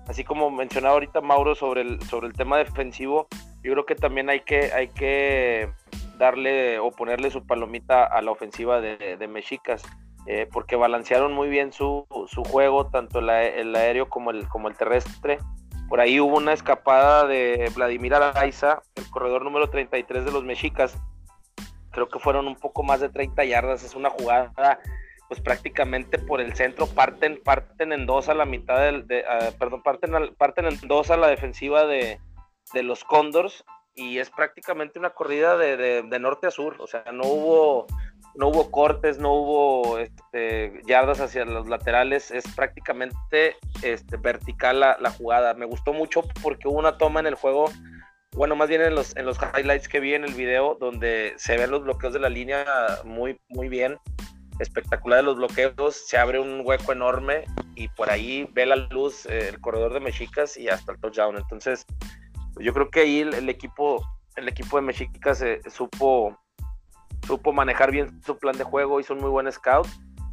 [0.08, 3.28] así como mencionaba ahorita Mauro sobre el, sobre el tema defensivo,
[3.63, 5.70] yo creo que también hay que, hay que
[6.18, 9.84] darle o ponerle su palomita a la ofensiva de, Mexicas,
[10.26, 12.06] eh, porque balancearon muy bien su,
[12.50, 13.30] juego, tanto el,
[13.76, 15.40] aéreo como el, como el terrestre.
[15.88, 20.97] Por ahí hubo una escapada de Vladimir Araiza, el corredor número 33 de los Mexicas.
[21.91, 23.84] Creo que fueron un poco más de 30 yardas.
[23.84, 24.80] Es una jugada
[25.28, 29.52] pues prácticamente por el centro parten, parten en dos a la mitad del, de, ah,
[29.60, 32.19] perdón, parten, parten en dos a la defensiva de,
[32.73, 37.88] los Condors y es prácticamente una corrida de, norte a sur, o sea, no hubo,
[38.38, 45.12] no hubo cortes, no hubo este, yardas hacia los laterales, es prácticamente este, vertical la,
[45.12, 45.54] jugada.
[45.56, 47.65] Me gustó mucho porque hubo una toma en el juego,
[48.36, 51.58] bueno, más bien en los, en los highlights que vi en el video, donde se
[51.58, 52.65] ven los bloqueos de la línea
[53.04, 53.97] muy, muy bien
[54.60, 57.45] espectacular de los bloqueos, se abre un hueco enorme
[57.76, 61.38] y por ahí ve la luz eh, el corredor de Mexicas y hasta el touchdown.
[61.38, 61.86] Entonces,
[62.60, 64.04] yo creo que ahí el, equipo,
[64.36, 66.38] el equipo de Mexicas se supo,
[67.28, 69.88] supo manejar bien su plan de juego, hizo un muy buen scout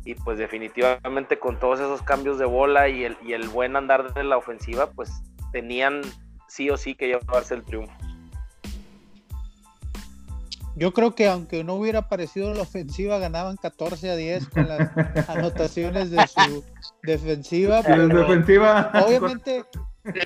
[0.05, 4.15] y pues definitivamente con todos esos cambios de bola y el, y el buen andar
[4.15, 5.11] de la ofensiva, pues
[5.53, 6.03] tenían
[6.49, 7.93] sí o sí que llevarse el triunfo.
[10.77, 14.91] Yo creo que aunque no hubiera aparecido la ofensiva, ganaban 14 a 10 con las
[15.29, 16.65] anotaciones de su
[17.03, 17.81] defensiva.
[17.83, 18.91] defensiva.
[19.07, 19.65] Obviamente,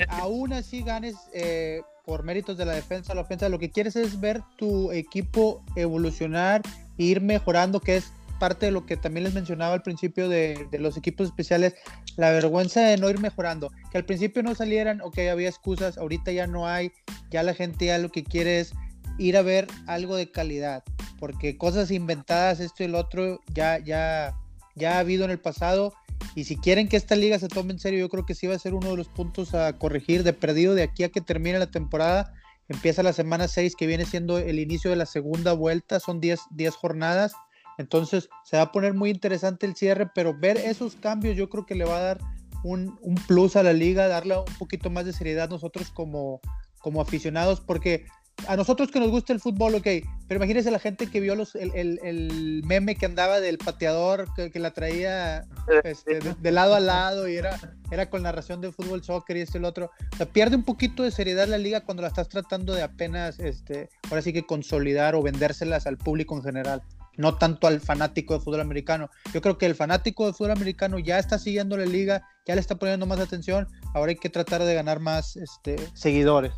[0.08, 4.18] aún así ganes eh, por méritos de la defensa, la ofensa, lo que quieres es
[4.18, 6.62] ver tu equipo evolucionar
[6.96, 10.66] e ir mejorando, que es parte de lo que también les mencionaba al principio de,
[10.70, 11.74] de, los equipos especiales,
[12.16, 16.32] la vergüenza de no ir mejorando, que al principio no salieran, ok, había excusas, ahorita
[16.32, 16.92] ya no hay,
[17.30, 18.72] ya la gente ya lo que quiere es
[19.18, 20.84] ir a ver algo de calidad,
[21.20, 24.34] porque cosas inventadas, esto y el otro, ya, ya,
[24.76, 25.92] ya ha habido en el pasado.
[26.34, 28.54] Y si quieren que esta liga se tome en serio, yo creo que sí va
[28.54, 31.58] a ser uno de los puntos a corregir de perdido de aquí a que termine
[31.58, 32.32] la temporada.
[32.68, 36.40] Empieza la semana 6, que viene siendo el inicio de la segunda vuelta, son 10,
[36.50, 37.32] 10 jornadas.
[37.78, 41.64] Entonces se va a poner muy interesante el cierre, pero ver esos cambios yo creo
[41.64, 42.18] que le va a dar
[42.64, 46.40] un, un plus a la liga, darle un poquito más de seriedad nosotros como,
[46.80, 48.06] como aficionados, porque
[48.46, 49.86] a nosotros que nos gusta el fútbol, ok,
[50.26, 54.70] pero imagínense la gente que vio los, el, meme que andaba del pateador, que, la
[54.72, 55.44] traía
[55.84, 57.58] este, de, lado a lado y era,
[57.90, 59.90] era con narración de fútbol, soccer y este y el otro.
[60.12, 63.38] O sea, pierde un poquito de seriedad la liga cuando la estás tratando de apenas,
[63.38, 66.82] este, ahora sí que consolidar o vendérselas al público en general,
[67.16, 69.10] no tanto al fanático de fútbol americano.
[69.34, 72.60] Yo creo que el fanático de fútbol americano ya está siguiendo la liga, ya le
[72.60, 76.52] está poniendo más atención, ahora hay que tratar de ganar más este, seguidores.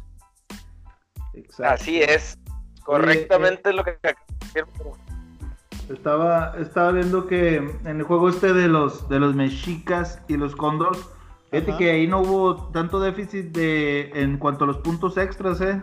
[1.65, 2.39] Así es,
[2.83, 3.99] correctamente eh, lo que
[5.89, 10.55] estaba, estaba viendo que en el juego este de los de los mexicas y los
[10.55, 10.99] cóndors,
[11.51, 15.81] fíjate que ahí no hubo tanto déficit de en cuanto a los puntos extras, ¿eh?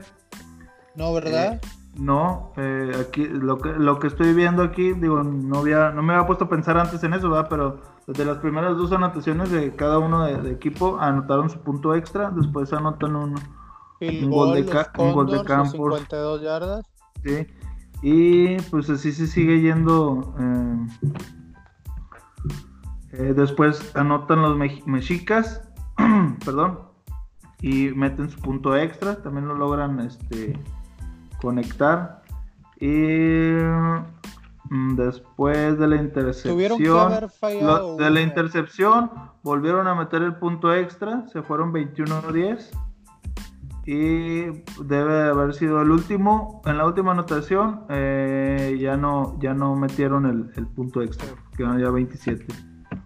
[0.95, 1.53] No, ¿verdad?
[1.53, 1.59] Eh,
[1.97, 6.13] no, eh, aquí lo que, lo que estoy viendo aquí, digo, no había, no me
[6.13, 7.47] había puesto a pensar antes en eso, ¿verdad?
[7.49, 12.31] Pero desde las primeras dos anotaciones de cada uno de equipo anotaron su punto extra,
[12.31, 13.35] después anotan
[14.01, 15.71] un, un, gol de, campo.
[15.71, 16.85] 52 yardas.
[17.23, 17.47] Sí.
[18.01, 20.35] Y pues así se sigue yendo.
[20.39, 20.87] Eh,
[23.13, 25.61] eh, después anotan los mexicas,
[26.45, 26.79] perdón,
[27.61, 29.21] y meten su punto extra.
[29.21, 30.59] También lo logran este,
[31.41, 32.21] conectar.
[32.79, 33.55] Y
[34.69, 39.09] mm, después de la intercepción, de la intercepción,
[39.41, 41.25] volvieron a meter el punto extra.
[41.29, 42.69] Se fueron 21-10
[43.87, 44.47] y
[44.83, 46.61] debe haber sido el último.
[46.65, 51.89] En la última anotación eh, ya no ya no metieron el, punto extra, quedan ya
[51.89, 52.45] 27.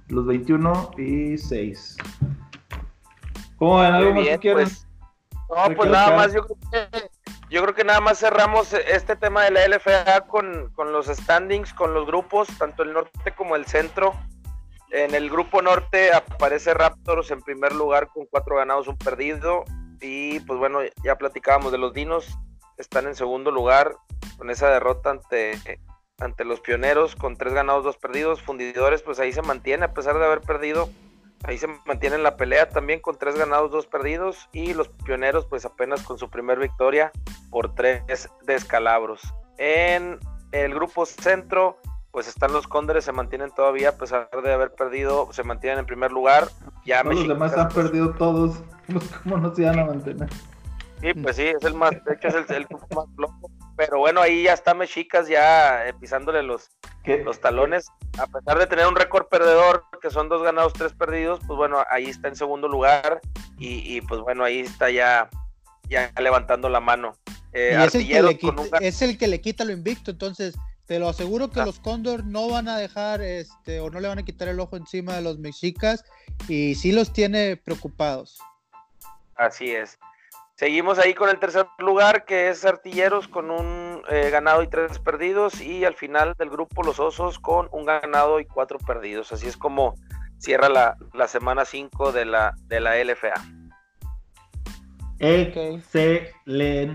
[0.08, 1.98] Los 21 y 6.
[3.58, 3.94] ¿Cómo ven?
[3.94, 4.64] ¿Algo más que quieran?
[4.64, 4.88] Pues,
[5.50, 7.10] no, pues nada más, yo creo, que,
[7.52, 11.74] yo creo que nada más cerramos este tema de la LFA con, con los standings,
[11.74, 14.14] con los grupos, tanto el norte como el centro.
[14.90, 19.64] En el grupo norte aparece Raptors en primer lugar con cuatro ganados, un perdido.
[20.02, 22.38] Y pues bueno, ya platicábamos de los Dinos,
[22.78, 23.96] están en segundo lugar
[24.38, 25.80] con esa derrota ante,
[26.18, 28.42] ante los Pioneros con tres ganados, dos perdidos.
[28.42, 30.90] Fundidores, pues ahí se mantiene a pesar de haber perdido.
[31.44, 34.50] Ahí se mantiene en la pelea también con tres ganados, dos perdidos.
[34.52, 37.12] Y los Pioneros, pues apenas con su primer victoria
[37.50, 39.22] por tres descalabros.
[39.58, 40.20] En
[40.52, 41.78] el grupo centro,
[42.12, 45.86] pues están los Cóndores, se mantienen todavía a pesar de haber perdido, se mantienen en
[45.86, 46.48] primer lugar.
[46.86, 48.62] Ya los demás han perdido todos,
[49.24, 50.30] ¿cómo no se van a mantener?
[51.02, 53.50] Sí, pues sí, es el más, de hecho es el, más loco.
[53.76, 56.70] Pero bueno, ahí ya está Mexicas ya eh, pisándole los,
[57.26, 57.88] los talones.
[58.20, 61.84] A pesar de tener un récord perdedor, que son dos ganados, tres perdidos, pues bueno,
[61.90, 63.20] ahí está en segundo lugar.
[63.58, 65.28] Y, y pues bueno, ahí está ya,
[65.90, 67.16] ya levantando la mano.
[67.54, 71.00] Eh, es, el que le quita, es el que le quita lo invicto, entonces te
[71.00, 71.66] lo aseguro que ah.
[71.66, 74.78] los Cóndor no van a dejar este o no le van a quitar el ojo
[74.78, 76.06] encima de los mexicas
[76.48, 78.40] y sí los tiene preocupados.
[79.42, 79.98] Así es.
[80.54, 85.00] Seguimos ahí con el tercer lugar que es Artilleros con un eh, ganado y tres
[85.00, 89.32] perdidos y al final del grupo los Osos con un ganado y cuatro perdidos.
[89.32, 89.96] Así es como
[90.38, 93.34] cierra la, la semana 5 de la, de la LFA.
[95.18, 96.94] Excelente.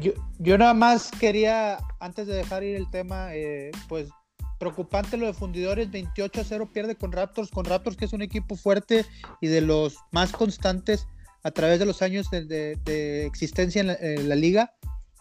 [0.00, 4.10] Yo, yo, nada más quería, antes de dejar ir el tema, eh, pues
[4.58, 8.20] preocupante lo de fundidores, 28 a 0 pierde con Raptors, con Raptors que es un
[8.20, 9.06] equipo fuerte
[9.40, 11.08] y de los más constantes
[11.46, 14.74] a través de los años de, existencia en la, liga.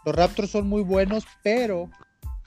[0.05, 1.87] Los Raptors son muy buenos, pero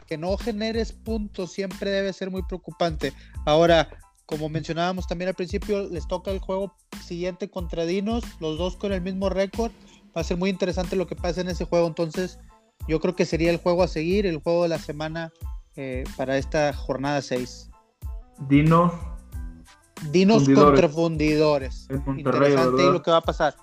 [0.04, 3.12] que no generes puntos siempre debe ser muy preocupante.
[3.46, 3.88] Ahora,
[4.26, 8.92] como mencionábamos también al principio, les toca el juego siguiente contra Dinos, los dos con
[8.92, 9.70] el mismo récord
[10.16, 11.86] va a ser muy interesante lo que pasa en ese juego.
[11.86, 12.40] Entonces,
[12.88, 15.32] yo creo que sería el juego a seguir, el juego de la semana
[15.76, 17.70] eh, para esta jornada 6.
[18.48, 18.92] Dinos.
[20.10, 21.86] Dinos contra fundidores.
[22.16, 23.54] Interesante lo que va a pasar.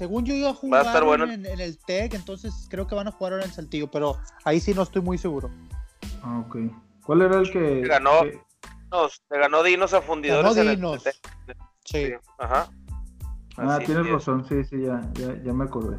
[0.00, 0.86] Según yo iba a jugar
[1.28, 4.72] en, el TEC, entonces creo que van a jugar ahora en Saltillo, pero ahí sí
[4.72, 5.50] no estoy muy seguro.
[6.22, 6.56] Ah, ok.
[7.04, 7.82] ¿Cuál era el que.
[7.82, 10.56] Ganó, se ganó Dinos a fundidores.
[10.56, 11.04] Ganó Dinos.
[11.84, 12.12] sí.
[12.38, 12.70] Ajá.
[13.58, 15.98] Ah, tienes razón, sí, sí, ya, ya, me acordé.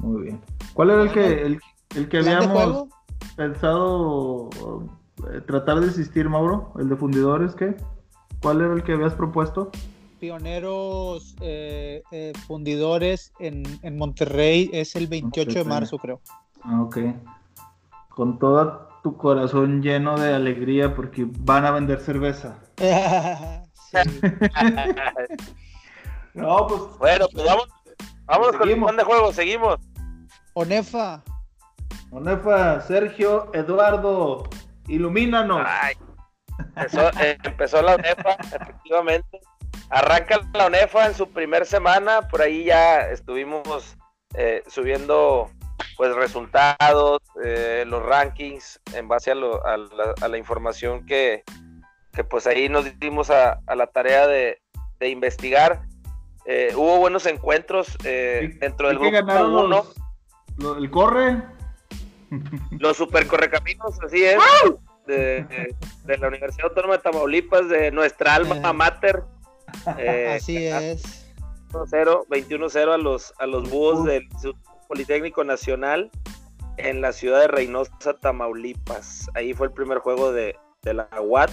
[0.00, 0.42] Muy bien.
[0.74, 1.60] ¿Cuál era el que, el,
[1.96, 2.88] el que habíamos
[3.34, 4.50] pensado
[5.32, 6.74] eh, tratar de existir, Mauro?
[6.78, 7.78] ¿El de fundidores qué?
[8.42, 9.70] ¿Cuál era el que habías propuesto?
[10.18, 16.20] Pioneros eh, eh, fundidores en, en, Monterrey es el 28 de marzo, creo.
[16.62, 16.98] Ah, ok.
[18.08, 22.58] Con todo tu corazón lleno de alegría porque van a vender cerveza.
[26.34, 26.80] No, pues.
[26.98, 27.68] Bueno, pues vamos,
[28.26, 29.76] vamos con el plan de juego, seguimos.
[30.54, 31.22] Onefa.
[32.10, 34.48] Onefa, Sergio, Eduardo,
[34.88, 35.64] ilumínanos.
[35.64, 35.94] Ay,
[37.44, 39.40] empezó, la Onefa, efectivamente.
[39.90, 43.96] Arranca la Onefa en su primer semana, por ahí ya estuvimos
[44.34, 45.50] eh, subiendo
[45.96, 51.44] pues resultados, eh, los rankings en base a, la, información que,
[52.12, 54.60] que, pues ahí nos dimos a, la tarea de,
[54.98, 55.82] de investigar.
[56.46, 59.84] Eh, hubo buenos encuentros eh, dentro del grupo 1.
[60.78, 61.42] ¿El corre?
[62.78, 64.38] Los super correcaminos, así es.
[65.06, 65.74] De,
[66.06, 68.60] la Universidad Autónoma de Tamaulipas, de nuestra alma
[69.98, 70.34] eh.
[70.36, 71.24] así es.
[71.72, 74.28] 21-0 a los, a los búhos del
[74.86, 76.10] Politécnico Nacional
[76.76, 79.28] en la ciudad de Reynosa, Tamaulipas.
[79.34, 81.50] Ahí fue el primer juego de, la UAT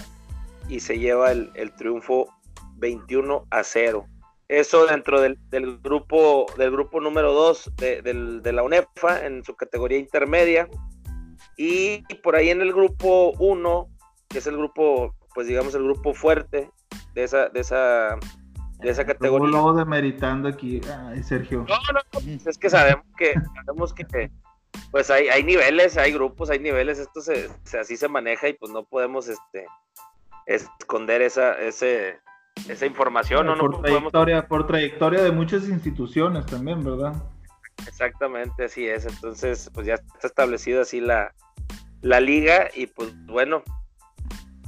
[0.68, 2.28] y se lleva el, el triunfo
[2.76, 4.06] 21 a 0.
[4.52, 5.38] Eso dentro del,
[5.82, 10.68] grupo del grupo número 2 de, la UNEFA en su categoría intermedia.
[11.56, 13.88] Y por ahí en el grupo 1,
[14.28, 16.70] que es el grupo, pues digamos el grupo fuerte
[17.14, 18.18] de esa, de esa,
[18.80, 19.48] de esa categoría.
[19.48, 21.64] Luego demeritando aquí, Ay, Sergio.
[21.68, 23.34] No, no, pues es que sabemos que,
[23.66, 24.30] sabemos que
[24.90, 28.72] pues hay, hay niveles, hay grupos, hay niveles, esto se, así se maneja y pues
[28.72, 29.66] no podemos este
[30.46, 32.18] esconder esa, ese,
[32.68, 33.46] esa información.
[33.46, 33.56] ¿no?
[33.56, 37.14] Por, trayectoria, por trayectoria de muchas instituciones también, ¿verdad?
[37.86, 39.06] Exactamente, así es.
[39.06, 41.34] Entonces, pues ya está establecida así la,
[42.02, 43.62] la liga y pues bueno,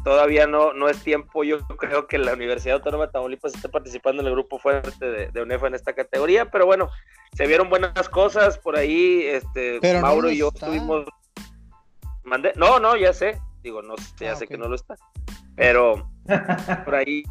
[0.05, 1.43] todavía no, no es tiempo.
[1.43, 5.29] Yo creo que la Universidad Autónoma de Tamaulipas está participando en el grupo fuerte de,
[5.29, 6.91] de UNEFA en esta categoría, pero bueno,
[7.33, 9.23] se vieron buenas cosas por ahí.
[9.25, 11.07] Este, Mauro y yo estuvimos.
[12.57, 13.41] No, no, ya sé.
[13.63, 14.95] Digo, no ya ah, sé que no lo está.
[15.57, 16.11] Pero
[16.85, 17.23] por ahí,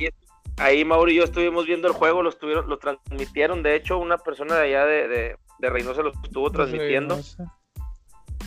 [0.58, 3.64] ahí Mauro y yo estuvimos viendo el juego, lo, estuvieron, lo transmitieron.
[3.64, 7.20] De hecho, una persona de allá de, de, de Reynosa lo estuvo transmitiendo.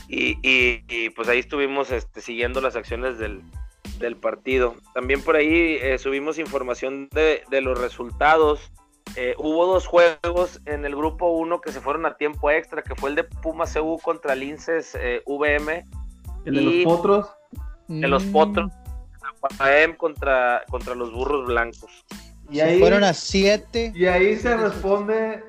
[0.09, 3.43] Y, y, pues ahí estuvimos este, siguiendo las acciones del,
[3.99, 4.75] del partido.
[4.95, 8.71] También por ahí eh, subimos información de, de los resultados.
[9.15, 12.95] Eh, hubo dos juegos en el grupo 1 que se fueron a tiempo extra, que
[12.95, 15.85] fue el de Puma CU contra Linces eh, VM.
[16.45, 17.27] ¿El de los potros?
[17.89, 18.33] De los mm.
[18.33, 18.73] potros.
[19.97, 22.05] contra, contra los burros blancos.
[22.51, 23.93] Y ahí, fueron a 7.
[23.95, 25.43] Y ahí se responde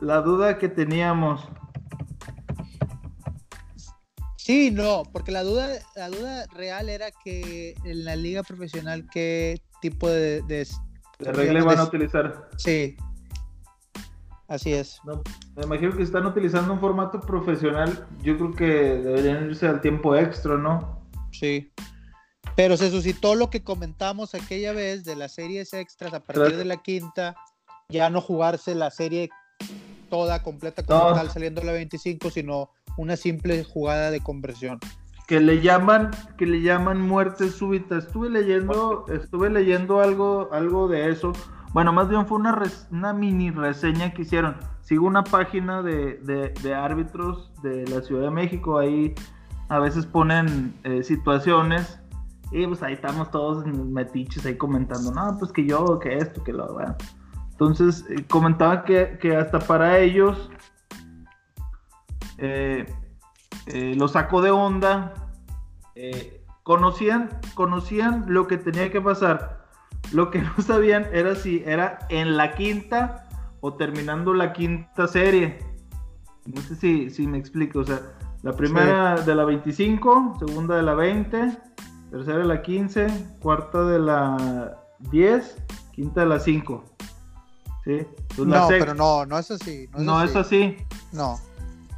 [0.00, 1.48] la duda que teníamos.
[4.44, 9.58] Sí, no, porque la duda, la duda real era que en la liga profesional qué
[9.80, 10.68] tipo de, de,
[11.18, 12.50] regla van a utilizar.
[12.58, 12.94] Sí,
[14.46, 15.00] así es.
[15.56, 18.06] me imagino que están utilizando un formato profesional.
[18.22, 21.00] Yo creo que deberían irse al tiempo extra, ¿no?
[21.32, 21.72] Sí.
[22.54, 26.66] Pero se suscitó lo que comentamos aquella vez de las series extras a partir de
[26.66, 27.34] la quinta,
[27.88, 29.30] ya no jugarse la serie
[30.10, 34.78] toda completa como tal saliendo la 25, sino una simple jugada de conversión.
[35.26, 37.96] Que le llaman, que le llaman muerte súbita.
[37.98, 41.32] Estuve leyendo, estuve leyendo algo, algo de eso.
[41.72, 44.56] Bueno, más bien fue una, una mini reseña que hicieron.
[44.82, 46.18] Sigo una página de,
[46.62, 48.78] de, árbitros de la Ciudad de México.
[48.78, 49.14] Ahí
[49.70, 51.98] a veces ponen eh, situaciones.
[52.52, 55.10] Y pues ahí estamos todos metiches ahí comentando.
[55.10, 56.72] No, pues que yo, que esto, que lo.
[56.74, 56.94] Bueno.
[57.52, 60.50] Entonces eh, comentaba que, que hasta para ellos
[62.38, 62.86] eh,
[63.66, 65.14] eh, lo sacó de onda,
[65.94, 69.64] eh, conocían, conocían lo que tenía que pasar.
[70.12, 73.28] Lo que no sabían era si era en la quinta
[73.60, 75.58] o terminando la quinta serie.
[76.46, 77.80] No sé si, si me explico.
[77.80, 78.00] O sea,
[78.42, 81.56] la primera de la 25, segunda de la 20,
[82.10, 83.06] tercera de la 15,
[83.40, 84.76] cuarta de la
[85.10, 85.56] 10,
[85.92, 86.84] quinta de la 5.
[87.84, 88.06] ¿Sí?
[88.38, 89.88] no, pero no, no es así.
[89.96, 90.76] No es, así.
[91.12, 91.38] No.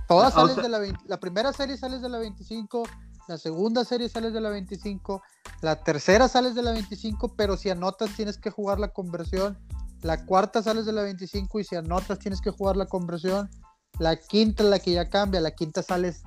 [0.09, 2.85] Todas sales de la la primera serie sales de la 25,
[3.29, 5.23] la segunda serie sales de la 25,
[5.63, 9.59] la tercera sales de la 25, pero si anotas tienes que jugar la conversión.
[10.03, 13.51] La cuarta sales de la 25 y si anotas tienes que jugar la conversión.
[13.99, 16.23] La quinta la que ya cambia, la quinta sales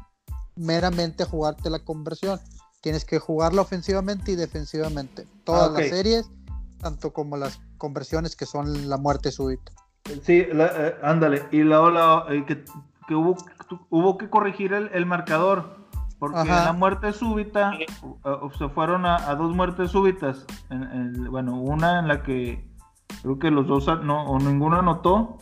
[0.55, 2.39] meramente a jugarte la conversión.
[2.82, 5.27] Tienes que jugarla ofensivamente y defensivamente.
[5.43, 6.30] Todas las series,
[6.80, 9.71] tanto como las conversiones que son la muerte súbita.
[10.23, 11.45] Sí, eh, ándale.
[11.51, 12.63] Y luego la, eh, que
[13.10, 13.36] que hubo,
[13.89, 15.80] hubo que corregir el, marcador.
[16.20, 17.72] Porque en la muerte súbita
[18.57, 20.45] se fueron a, dos muertes súbitas.
[21.32, 22.70] bueno, una en la que
[23.24, 25.39] creo que los dos no, o ninguno anotó.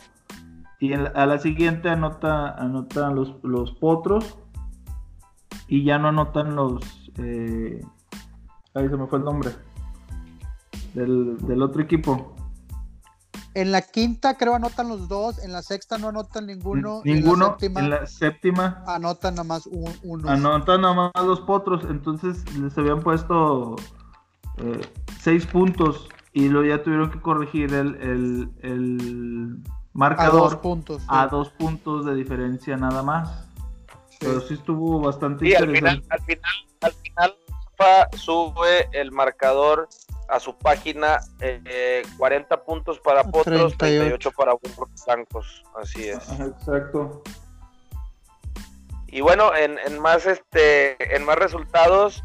[0.80, 4.38] Y a la siguiente anota, anotan los, los potros.
[5.66, 7.12] Y ya no anotan los.
[7.18, 7.84] Eh,
[8.74, 9.50] ahí se me fue el nombre.
[10.94, 12.34] Del, del otro equipo.
[13.54, 17.02] En la quinta creo anotan los dos, en la sexta no anotan ninguno.
[17.04, 17.56] Ninguno.
[17.60, 19.68] En la séptima, anotan nada más
[20.02, 20.28] uno.
[20.28, 23.76] Anotan nada más dos potros, entonces les habían puesto
[24.58, 24.80] eh,
[25.20, 28.50] seis puntos y luego ya tuvieron que corregir el,
[29.92, 31.02] marcador a dos puntos.
[31.08, 33.48] A dos puntos de diferencia nada más.
[34.20, 36.06] Pero sí estuvo bastante interesante.
[36.10, 37.34] Al final, al final,
[38.16, 39.88] sube el marcador
[40.28, 45.62] a su página eh, 40 puntos para potros, 38, para burros blancos.
[45.74, 46.28] Así es.
[46.38, 47.22] Exacto.
[49.06, 52.22] Y bueno, en, en, más este, en más resultados,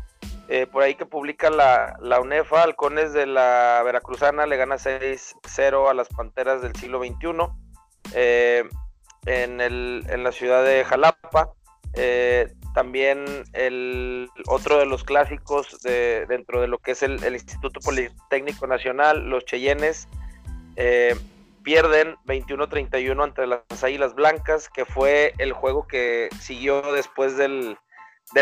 [0.49, 5.89] eh, por ahí que publica la, la, UNEFA, Halcones de la Veracruzana le gana 6-0
[5.89, 7.15] a las Panteras del siglo XXI
[8.13, 8.63] eh,
[9.25, 11.53] en, el, en la ciudad de Jalapa.
[11.93, 17.79] Eh, también el otro de los clásicos de, dentro de lo que es el, Instituto
[17.79, 20.07] Politécnico Nacional, los Cheyennes,
[20.75, 21.15] eh,
[21.63, 27.77] pierden 21-31 ante las Águilas Blancas, que fue el juego que siguió después del,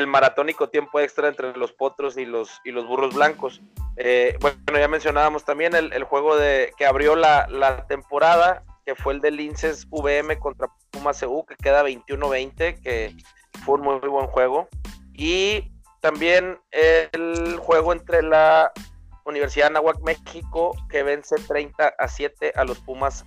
[0.07, 3.61] maratónico tiempo extra entre los potros y los, y los burros blancos.
[3.97, 9.13] Eh, bueno, ya mencionábamos también el, juego de, que abrió la, la, temporada, que fue
[9.13, 13.13] el de Linces VM contra Puma CU, que queda 21-20, que
[13.63, 14.67] fue un muy, buen juego.
[15.13, 18.71] Y también el juego entre la
[19.25, 23.25] Universidad de Nahuac México que vence 30 a 7 a los Pumas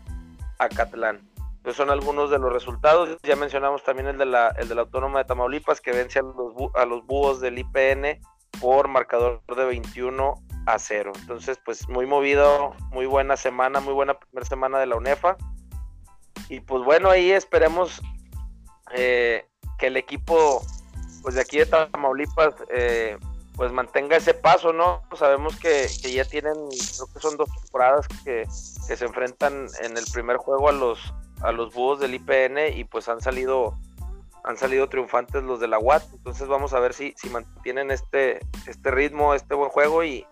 [0.59, 1.29] Acatlán.
[1.63, 3.17] Esos son algunos de los resultados.
[3.23, 6.23] Ya mencionamos también el de la, el de la Autónoma de Tamaulipas que vence a
[6.23, 8.21] los, a los búhos del IPN
[8.61, 10.35] por marcador de 21
[10.67, 11.13] a 0.
[11.21, 15.37] Entonces, pues muy movido, muy buena semana, muy buena primera semana de la UNEFA.
[16.49, 18.03] Y pues bueno, ahí esperemos
[18.95, 19.47] eh,
[19.79, 20.63] que el equipo
[21.23, 23.17] pues de aquí de Tamaulipas eh,
[23.57, 25.03] pues mantenga ese paso, ¿no?
[25.17, 30.37] Sabemos que, ya tienen, creo que son dos temporadas que, se enfrentan en el primer
[30.37, 33.75] juego a los a los búhos del IPN y pues han salido
[34.45, 38.41] han salido triunfantes los de la UAT, entonces vamos a ver si, si mantienen este,
[38.67, 40.27] este ritmo, este buen juego y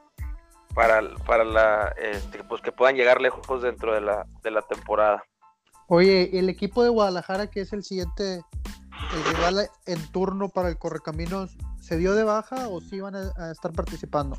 [0.75, 5.25] para, para la este, pues que puedan llegar lejos dentro de la, de la temporada.
[5.89, 8.43] Oye, el equipo de Guadalajara, que es el siguiente
[9.15, 13.51] el rival en turno para el Correcaminos, ¿se dio de baja o sí van a,
[13.51, 14.39] estar participando?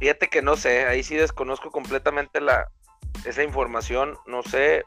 [0.00, 2.68] Fíjate que no sé, ahí sí desconozco completamente la,
[3.24, 4.84] esa información, no sé,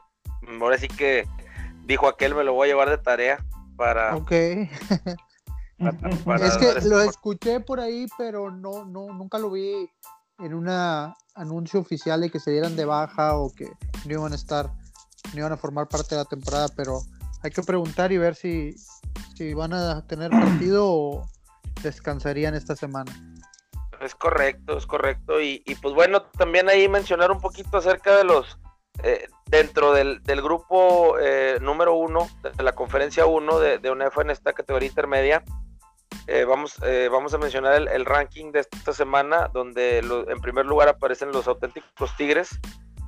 [0.60, 1.26] ahora sí que
[1.84, 3.44] dijo aquel, me lo voy a llevar de tarea
[3.76, 4.16] para...
[4.16, 4.32] Ok.
[6.40, 9.90] es que lo escuché por ahí, pero no, no, nunca lo vi
[10.38, 10.68] en un
[11.34, 13.70] anuncio oficial de que se dieran de baja o que
[14.06, 14.72] no iban a estar,
[15.32, 17.02] no iban a formar parte de la temporada, pero
[17.42, 18.74] hay que preguntar y ver si,
[19.36, 21.28] si van a tener partido o
[21.82, 23.12] descansarían esta semana.
[24.00, 25.40] Es correcto, es correcto.
[25.40, 28.58] Y, y pues bueno, también ahí mencionar un poquito acerca de los,
[29.02, 34.30] eh, dentro del, grupo eh, número uno, de la conferencia uno de, de UNEFA en
[34.30, 35.44] esta categoría intermedia,
[36.26, 36.78] eh, vamos,
[37.10, 42.14] vamos a mencionar el, ranking de esta semana, donde en primer lugar aparecen los auténticos
[42.16, 42.60] Tigres,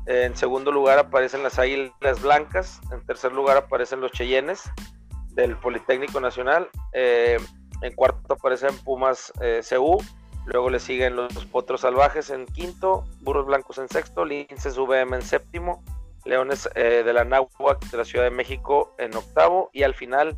[0.07, 4.63] en segundo lugar aparecen las Águilas Blancas, en tercer lugar aparecen los Cheyennes
[5.31, 9.33] del Politécnico Nacional, en cuarto aparecen Pumas
[9.69, 9.99] CU,
[10.47, 15.23] Luego le siguen los Potros Salvajes en quinto, Burros Blancos en sexto, Linces VM en
[15.23, 15.83] séptimo,
[16.25, 20.37] Leones eh, de la Náhuac de la Ciudad de México en octavo y al final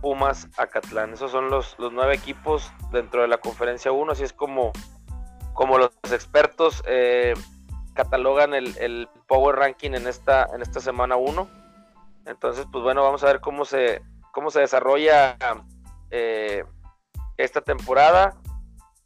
[0.00, 1.12] Pumas Acatlán.
[1.12, 4.72] Esos son los, los nueve equipos dentro de la conferencia 1, así es como,
[5.52, 7.34] como los expertos eh,
[7.94, 11.48] catalogan el, Power Ranking en esta, en esta semana 1.
[12.26, 15.36] Entonces, pues bueno, vamos a ver cómo se, cómo se desarrolla
[16.10, 16.64] eh,
[17.36, 18.36] esta temporada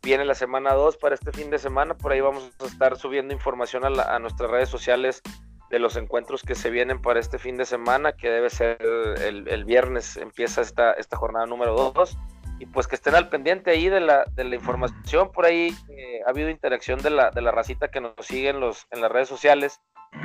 [0.03, 1.95] viene la semana 2 para este fin de semana.
[1.95, 5.22] Por ahí vamos a estar subiendo información a, nuestras redes sociales
[5.70, 9.64] de los encuentros que se vienen para este fin de semana, que debe ser el,
[9.64, 12.16] viernes, empieza esta, esta jornada número 2.
[12.59, 15.31] Y pues que estén al pendiente ahí de la, de la información.
[15.33, 18.61] Por ahí eh, ha habido interacción de la, de la racita que nos sigue en,
[18.61, 19.81] los, en las redes sociales.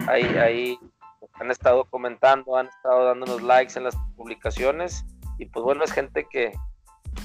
[0.08, 0.80] Ahí, ahí
[1.34, 5.06] han estado comentando, han estado dándonos likes en las publicaciones.
[5.38, 6.54] Y pues bueno, es gente que,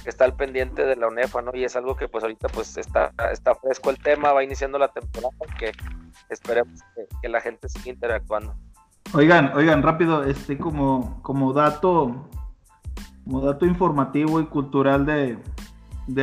[0.05, 1.51] está al pendiente de la UNEFA, ¿no?
[1.55, 4.89] Y es algo que pues ahorita pues está, está fresco el tema, va iniciando la
[4.89, 5.73] temporada, que
[6.29, 6.81] esperemos
[7.23, 8.55] que, la gente siga interactuando.
[9.15, 12.29] Oigan, oigan, rápido, este como, como dato,
[13.29, 15.39] como dato informativo y cultural de,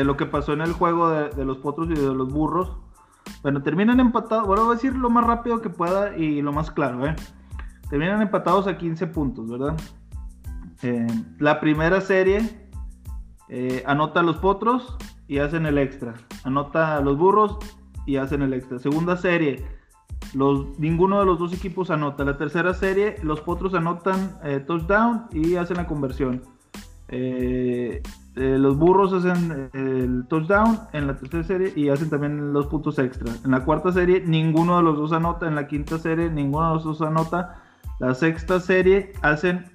[0.03, 2.75] lo que pasó en el juego de, los potros y de los burros.
[3.43, 6.71] Bueno, terminan empatados, bueno, voy a decir lo más rápido que pueda y lo más
[6.71, 7.15] claro, ¿eh?
[7.91, 9.77] Terminan empatados a 15 puntos, ¿verdad?
[10.81, 11.05] Eh,
[11.37, 12.69] la primera serie
[13.49, 14.97] eh, anota los potros
[15.27, 16.15] y hacen el extra.
[16.43, 17.59] Anota los burros
[18.07, 18.79] y hacen el extra.
[18.79, 19.63] Segunda serie,
[20.79, 22.23] ninguno de los dos equipos anota.
[22.23, 26.54] La tercera serie, los potros anotan eh, touchdown y hacen la conversión.
[27.17, 28.01] Eh,
[28.35, 33.33] los burros hacen el touchdown en la tercera serie y hacen también los puntos extra.
[33.45, 35.47] En la cuarta serie, ninguno de los dos anota.
[35.47, 37.61] En la quinta serie, ninguno de los dos anota.
[37.99, 39.65] La sexta serie hacen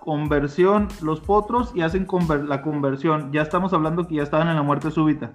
[0.00, 2.06] conversión los potros y hacen
[2.46, 3.32] la conversión.
[3.32, 5.32] Ya estamos hablando que ya estaban en la muerte súbita.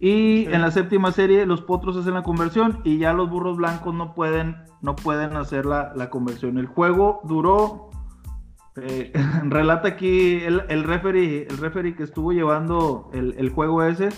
[0.00, 3.94] Y en la séptima serie los potros hacen la conversión y ya los burros blancos
[3.94, 6.56] no pueden, no pueden hacer la, conversión.
[6.56, 7.89] El juego duró,
[8.76, 9.12] eh,
[9.44, 14.10] relata aquí el, el, referee, el referee que estuvo llevando el, el juego ese,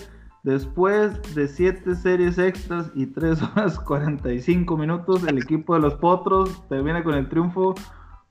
[0.43, 6.67] después de siete series extras y 3 horas 45 minutos, el equipo de los potros
[6.69, 7.75] termina con el triunfo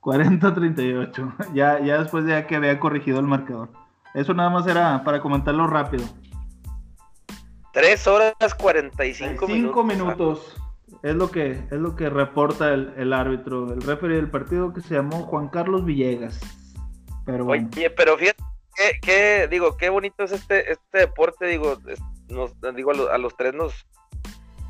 [0.01, 1.35] 40-38.
[1.53, 3.69] Ya, ya después de que había corregido el marcador.
[4.13, 6.03] Eso nada más era para comentarlo rápido.
[7.73, 9.85] 3 horas 45 minutos.
[9.85, 10.62] minutos.
[11.03, 14.95] Es lo que, es lo que reporta el, árbitro, el referee del partido que se
[14.95, 16.39] llamó Juan Carlos Villegas.
[17.25, 18.43] Pero Oye, pero fíjate,
[19.01, 21.77] qué, digo, qué bonito es este, este deporte, digo,
[22.29, 23.85] nos, digo a, los tres nos,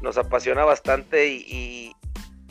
[0.01, 1.93] nos apasiona bastante y,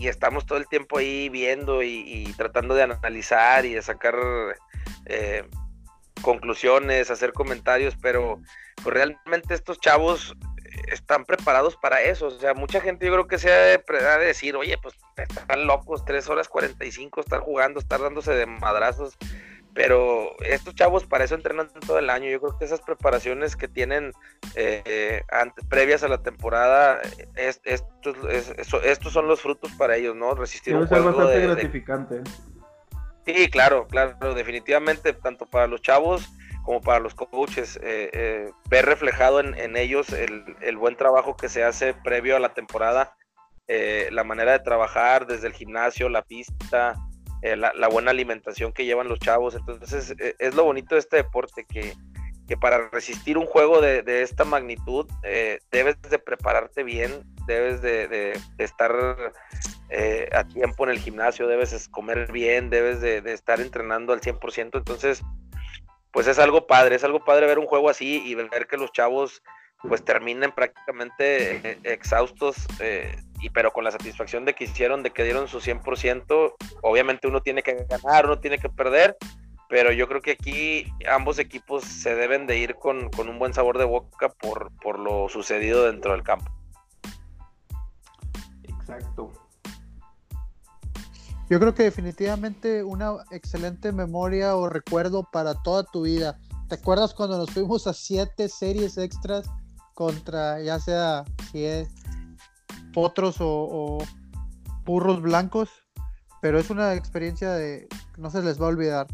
[0.03, 4.17] y estamos todo el tiempo ahí viendo y, tratando de analizar y de sacar
[5.07, 5.45] eh,
[6.23, 8.41] conclusiones, hacer comentarios, pero
[8.83, 10.35] pues, realmente estos chavos
[10.89, 12.27] están preparados para eso.
[12.27, 16.05] O sea, mucha gente yo creo que se ha de, decir, oye, pues están locos,
[16.05, 19.17] 3 horas 45, estar jugando, estar dándose de madrazos.
[19.75, 22.31] pero estos chavos para eso entrenan todo el año.
[22.31, 24.13] Yo creo que esas preparaciones que tienen
[24.55, 25.23] eh,
[25.69, 27.01] previas a la temporada,
[27.35, 28.17] estos,
[29.13, 30.35] son los frutos para ellos, ¿no?
[30.35, 32.23] Resistir un juego bastante gratificante.
[33.25, 36.29] Sí, claro, claro, definitivamente, tanto para los chavos
[36.63, 41.65] como para los coaches, eh, eh, ver reflejado en, ellos el, buen trabajo que se
[41.65, 43.17] hace previo a la temporada,
[43.69, 46.95] la manera de trabajar desde el gimnasio, la pista,
[47.43, 49.57] eh, la, buena alimentación que llevan los chavos.
[49.57, 51.93] Entonces, eh, es lo bonito de este deporte, que,
[52.61, 58.95] para resistir un juego de, esta magnitud, eh, debes de prepararte bien, debes de, estar
[60.33, 64.77] a tiempo en el gimnasio, debes comer bien, debes de, estar entrenando al 100%.
[64.79, 65.23] Entonces,
[66.13, 68.93] pues es algo padre, es algo padre ver un juego así y ver que los
[68.93, 69.43] chavos
[69.89, 72.57] pues terminen prácticamente exhaustos
[73.41, 77.41] y pero con la satisfacción de que hicieron, de que dieron su 100%, obviamente uno
[77.41, 79.17] tiene que ganar, uno tiene que perder,
[79.69, 83.79] pero yo creo que aquí ambos equipos se deben de ir con, un buen sabor
[83.79, 86.53] de boca por, por lo sucedido dentro del campo.
[88.63, 89.33] Exacto.
[91.53, 96.39] Yo creo que definitivamente una excelente memoria o recuerdo para toda tu vida.
[96.71, 99.51] ¿Te acuerdas cuando nos fuimos a siete series extras
[99.93, 101.91] contra ya sea si es
[102.95, 103.99] potros o,
[104.87, 105.69] burros blancos,
[106.41, 107.87] pero es una experiencia de
[108.17, 109.07] no se les va a olvidar.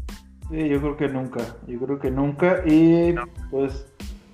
[0.49, 3.15] Sí, yo creo que nunca, yo creo que nunca y
[3.51, 3.85] pues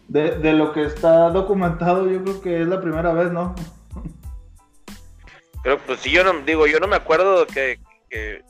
[0.10, 3.56] de, lo que está documentado yo creo que es la primera vez, ¿no?
[5.64, 7.80] Pero pues sí, yo no digo, yo no me acuerdo que,
[8.10, 8.44] que,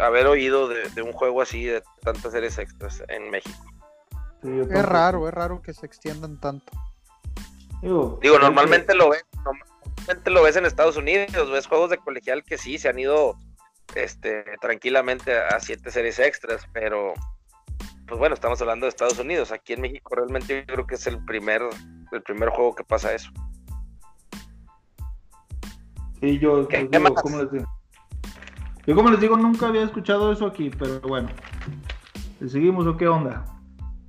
[0.00, 3.64] haber oído de, un juego así de tantas series extras en México.
[4.42, 6.72] es raro, es raro que se extiendan tanto.
[7.82, 9.22] Digo, normalmente lo ven,
[10.26, 13.36] lo ves en Estados Unidos, ves juegos de colegial que sí se han ido
[13.94, 17.14] este, tranquilamente a siete series extras, pero
[18.06, 19.52] pues bueno, estamos hablando de Estados Unidos.
[19.52, 21.62] Aquí en México realmente yo creo que es el primer,
[22.10, 23.30] el primer juego que pasa eso.
[26.20, 27.79] Sí, yo, pues, digo, ¿cómo les digo?
[28.90, 31.28] Yo como les digo, nunca había escuchado eso aquí, pero bueno.
[32.44, 33.44] ¿Seguimos o qué onda?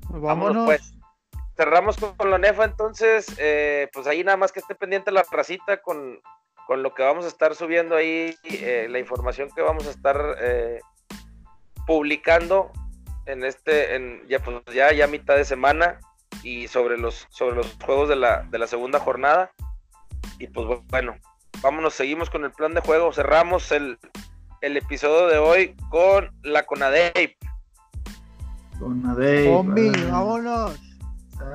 [0.09, 0.95] Vámonos pues
[1.55, 5.83] cerramos con, la NEFA, entonces, eh, pues ahí nada más que esté pendiente la racita
[5.83, 6.19] con,
[6.67, 10.79] lo que vamos a estar subiendo ahí, eh, la información que vamos a estar eh,
[11.85, 12.71] publicando
[13.27, 15.99] en este, en, ya, pues ya, ya mitad de semana
[16.41, 19.51] y sobre los, sobre los juegos de la, de la segunda jornada.
[20.39, 21.17] Y pues bueno,
[21.61, 23.99] vámonos, seguimos con el plan de juego, cerramos el,
[24.61, 27.35] el episodio de hoy con la Conadeip.
[28.79, 30.11] Conadeip.
[30.11, 30.79] vámonos.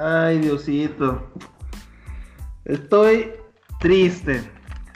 [0.00, 1.32] Ay, Diosito.
[2.64, 3.32] Estoy
[3.78, 4.42] triste.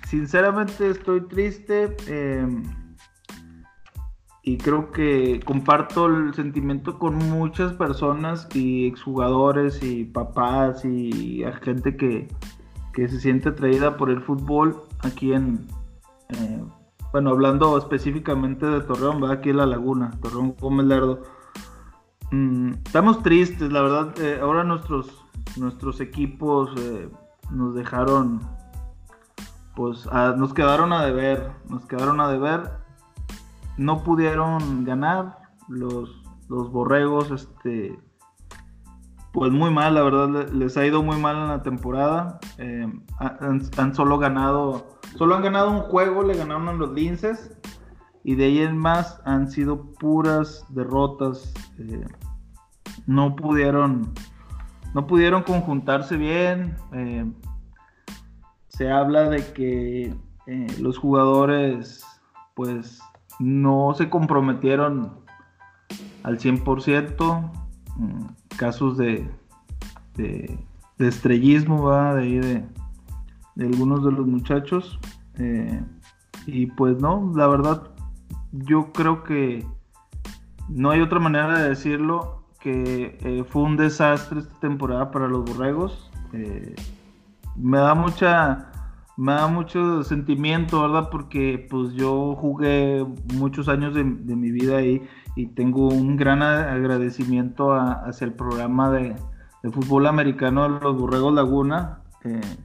[0.09, 1.97] Sinceramente estoy triste.
[2.09, 2.65] Em,
[4.43, 11.97] y creo que comparto el sentimiento con muchas personas y exjugadores y papás y gente
[11.97, 12.29] que,
[12.95, 15.67] se siente atraída por el fútbol aquí en,
[16.31, 16.61] eh,
[17.13, 21.23] bueno, hablando específicamente de Torreón, va aquí en La Laguna, Torreón Gómez Lerdo.
[22.31, 24.15] Mm, estamos tristes, la verdad.
[24.21, 25.25] Eh, ahora nuestros,
[25.57, 27.09] nuestros equipos eh,
[27.51, 28.41] nos dejaron,
[29.75, 30.07] pues
[30.37, 32.71] nos quedaron a deber, nos quedaron a deber.
[33.77, 35.39] No pudieron ganar
[35.69, 37.99] los, los borregos, este,
[39.33, 42.41] pues muy mal, la verdad, les ha ido muy mal en la temporada.
[42.59, 47.57] Eh, han, solo ganado, solo han ganado un juego, le ganaron a los linces
[48.25, 51.55] y de ahí en más han sido puras derrotas.
[51.79, 52.05] Eh,
[53.07, 54.13] no pudieron,
[54.95, 56.77] no pudieron conjuntarse bien.
[56.93, 57.31] Eh,
[58.69, 60.15] se habla de que
[60.81, 62.05] los jugadores,
[62.55, 63.01] pues,
[63.39, 65.21] no se comprometieron
[66.25, 67.53] al 100%.
[67.97, 68.27] Mm,
[68.61, 69.27] casos de,
[70.17, 70.59] de,
[70.99, 72.15] estrellismo, ¿va?
[72.15, 72.65] De, de,
[73.55, 75.01] de, algunos de los muchachos.
[76.47, 77.91] y pues no, la verdad
[78.53, 79.67] yo creo que
[80.69, 85.43] no hay otra manera de decirlo que eh, fue un desastre esta temporada para los
[85.45, 86.11] borregos.
[86.35, 86.75] Eh,
[87.57, 88.67] me da mucha
[89.17, 91.09] me da mucho sentimiento, ¿verdad?
[91.11, 93.05] Porque pues yo jugué
[93.35, 95.03] muchos años de, mi vida ahí
[95.37, 99.17] y tengo un gran agradecimiento hacia el programa de,
[99.71, 102.01] fútbol americano de los Borregos Laguna,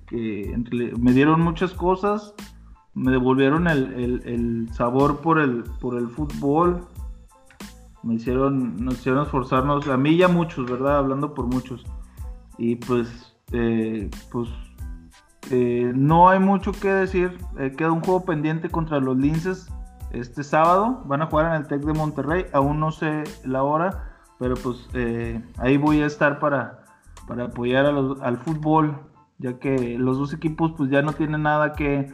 [0.08, 0.58] que
[0.98, 2.34] me dieron muchas cosas,
[2.96, 6.88] me devolvieron el, sabor por el, por el fútbol.
[8.04, 11.00] Me hicieron, nos hicieron esforzarnos, a mí y a muchos, ¿verdad?
[11.00, 11.86] Hablando por muchos.
[12.58, 14.48] Y pues, eh, pues
[15.52, 17.38] eh, no hay mucho que decir.
[17.58, 19.70] Eh, queda un juego pendiente contra los Linces
[20.20, 21.02] este sábado.
[21.06, 22.46] Van a jugar en el Tec de Monterrey.
[22.54, 26.84] Aún no sé la hora, pero pues eh, ahí voy a estar para,
[27.28, 28.98] para apoyar al fútbol,
[29.38, 32.14] ya que los dos equipos pues ya no tienen nada que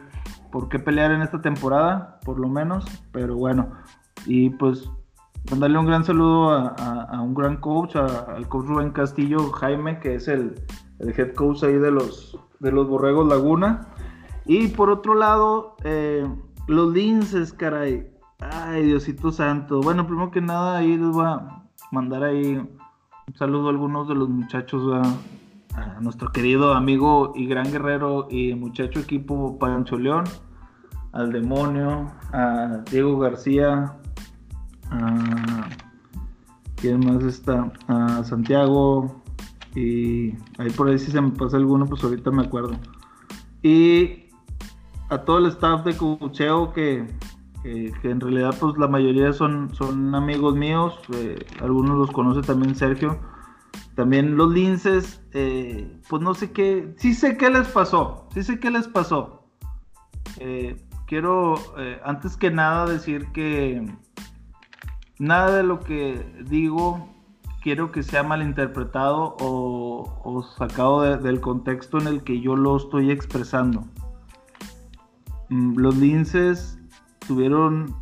[0.50, 2.84] por qué pelear en esta temporada, por lo menos.
[3.12, 3.72] Pero bueno,
[4.26, 4.90] y pues
[5.50, 10.28] mandarle un gran saludo a, un gran coach, al coach Rubén Castillo Jaime, que es
[10.28, 10.60] el,
[11.00, 13.88] head coach ahí de los, de los Borregos Laguna.
[14.44, 16.26] Y por otro lado, eh,
[16.66, 18.06] los linces, caray.
[18.40, 19.80] Ay, Diosito Santo.
[19.80, 24.14] Bueno, primero que nada, ahí les voy a mandar ahí un saludo a algunos de
[24.14, 24.82] los muchachos,
[25.74, 30.24] a nuestro querido amigo y gran guerrero y muchacho equipo Pancho León,
[31.12, 33.96] al demonio, a Diego García,
[34.90, 35.68] a
[36.76, 39.22] quién más está, a Santiago
[39.74, 42.76] y ahí por ahí si se me pasa alguno, pues ahorita me acuerdo.
[43.62, 44.24] Y
[45.12, 47.06] a todo el staff de cocheo que,
[47.64, 53.18] en realidad pues la mayoría son, son amigos míos, eh, algunos los conoce también Sergio.
[53.94, 58.58] También los linces, eh, pues no sé qué, sí sé qué les pasó, sí sé
[58.58, 59.44] qué les pasó.
[60.38, 61.56] Eh, quiero
[62.02, 63.86] antes que nada decir que
[65.18, 67.06] nada de lo que digo
[67.62, 73.84] quiero que sea malinterpretado o sacado del contexto en el que yo lo estoy expresando.
[75.52, 76.78] Mm, los linces
[77.28, 77.94] tuvieron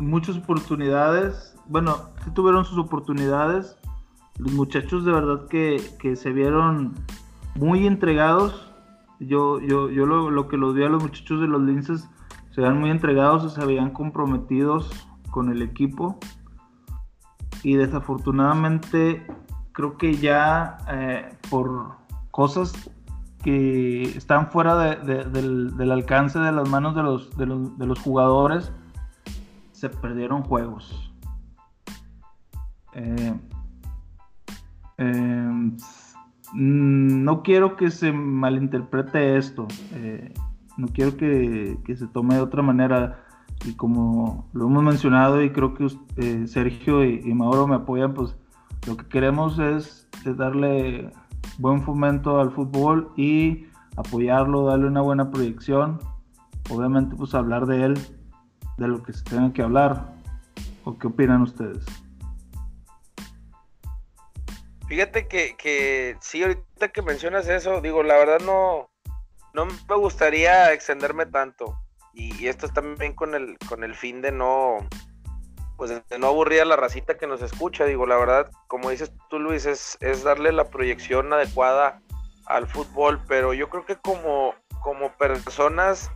[0.00, 1.56] muchas oportunidades.
[1.66, 3.78] Bueno, sí tuvieron sus oportunidades.
[4.36, 6.94] Los muchachos de verdad que, se vieron
[7.54, 8.72] muy entregados.
[9.20, 12.08] Yo, yo, yo lo, que los vi a los muchachos de los linces
[12.50, 14.90] se veían muy entregados, se habían comprometidos
[15.30, 16.18] con el equipo.
[17.62, 19.24] Y desafortunadamente
[19.70, 21.92] creo que ya eh, por
[22.32, 22.90] cosas
[23.46, 28.72] que están fuera del, alcance de las manos de los, de los, jugadores,
[29.70, 31.14] se perdieron juegos.
[32.94, 33.34] Eh,
[34.98, 35.70] eh,
[36.54, 40.34] no quiero que se malinterprete esto, eh,
[40.76, 43.24] no quiero que, se tome de otra manera.
[43.64, 48.36] Y como lo hemos mencionado y creo que Sergio y, Mauro me apoyan, pues
[48.88, 51.12] lo que queremos es darle
[51.58, 53.66] buen fomento al fútbol y
[53.96, 55.98] apoyarlo, darle una buena proyección.
[56.70, 57.98] Obviamente, pues hablar de él,
[58.78, 60.14] de lo que se tenga que hablar.
[60.84, 61.84] ¿O qué opinan ustedes?
[64.88, 68.88] Fíjate que, que sí, ahorita que mencionas eso, digo, la verdad no,
[69.52, 71.76] no me gustaría extenderme tanto.
[72.14, 74.78] Y, y esto es también con el, con el fin de no,
[75.76, 77.84] pues de no aburrir a la racita que nos escucha.
[77.84, 82.00] Digo, la verdad, como dices tú, Luis, es, es darle la proyección adecuada
[82.46, 86.10] al fútbol, pero yo creo que como, como personas,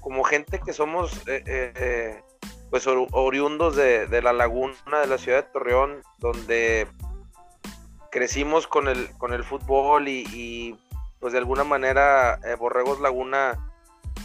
[0.00, 2.22] como gente que somos eh, eh, eh,
[2.70, 6.88] pues oriundos de, la laguna de la ciudad de Torreón, donde
[8.10, 10.78] crecimos con el, con el fútbol y,
[11.20, 13.70] pues de alguna manera Borregos Laguna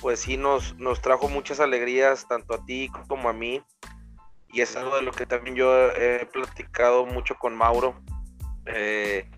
[0.02, 3.62] pues sí nos, nos trajo muchas alegrías tanto a ti como a mí
[4.52, 7.96] y es algo de lo que también yo he platicado mucho con Mauro.
[8.66, 9.30] Eh,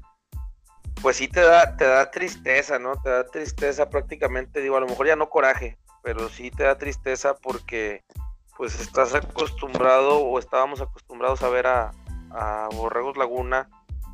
[1.02, 3.02] pues sí te da, te da tristeza, ¿no?
[3.02, 6.78] Te da tristeza prácticamente, digo, a lo mejor ya no coraje, pero sí te da
[6.78, 8.04] tristeza porque
[8.58, 11.92] pues estás acostumbrado o estábamos acostumbrados a ver a,
[12.74, 13.70] Borregos Laguna.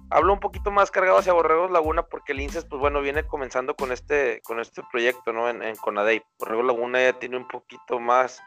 [0.09, 3.75] Hablo un poquito más cargado hacia Borregos Laguna porque el INSES, pues bueno, viene comenzando
[3.75, 5.49] con este, con este proyecto, ¿no?
[5.49, 6.21] En, en Conadey.
[6.39, 8.41] Borregos Laguna ya tiene un poquito más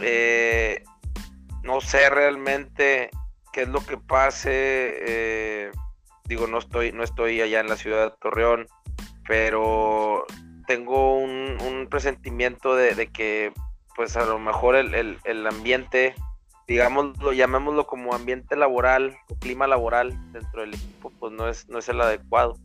[0.00, 0.84] eh,
[1.62, 3.10] no sé realmente
[3.52, 4.50] qué es lo que pase.
[4.52, 5.70] Eh,
[6.24, 8.66] digo, no estoy, no estoy allá en la ciudad de Torreón,
[9.26, 10.26] pero
[10.66, 13.52] tengo un, presentimiento de, que,
[13.96, 16.14] pues a lo mejor el, ambiente,
[16.68, 21.80] digámoslo, llamémoslo como ambiente laboral o clima laboral dentro del equipo, pues no es, no
[21.80, 22.56] es el adecuado.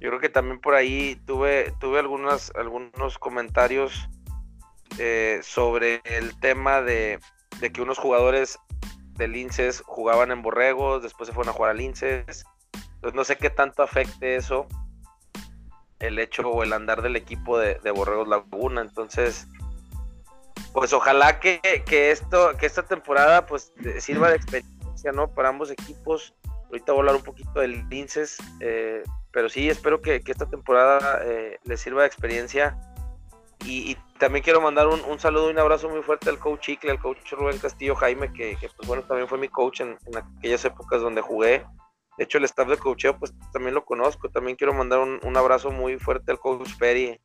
[0.00, 4.08] Yo creo que también por ahí tuve, tuve algunas, algunos comentarios
[4.98, 7.20] eh, sobre el tema de,
[7.60, 8.58] de que unos jugadores
[9.14, 12.44] del Linces jugaban en Borregos, después se fueron a jugar al Linces.
[12.94, 14.66] Entonces no sé qué tanto afecte eso,
[15.98, 18.82] el hecho o el andar del equipo de, Borregos Laguna.
[18.82, 19.46] Entonces,
[20.72, 25.28] pues ojalá que, esto, que esta temporada pues sirva de experiencia, ¿no?
[25.28, 26.34] Para ambos equipos.
[26.66, 31.20] Ahorita voy a hablar un poquito del Linces, eh, pero sí, espero que, esta temporada
[31.24, 32.76] eh, les sirva de experiencia
[33.64, 36.98] y, también quiero mandar un, saludo y un abrazo muy fuerte al coach Chicle, al
[36.98, 39.98] coach Rubén Castillo Jaime, que, pues bueno, también fue mi coach en,
[40.38, 41.64] aquellas épocas donde jugué.
[42.16, 44.30] De hecho, el staff de coacheo, pues también lo conozco.
[44.30, 47.20] También quiero mandar un, abrazo muy fuerte al coach Peri,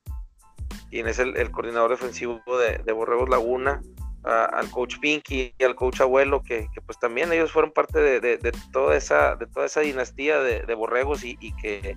[0.90, 3.82] quien es el, coordinador defensivo de, Borregos Laguna.
[4.24, 8.98] al coach Pinky y al coach Abuelo, que, pues también ellos fueron parte de, toda,
[8.98, 11.96] esa, de toda esa dinastía de, borregos y, que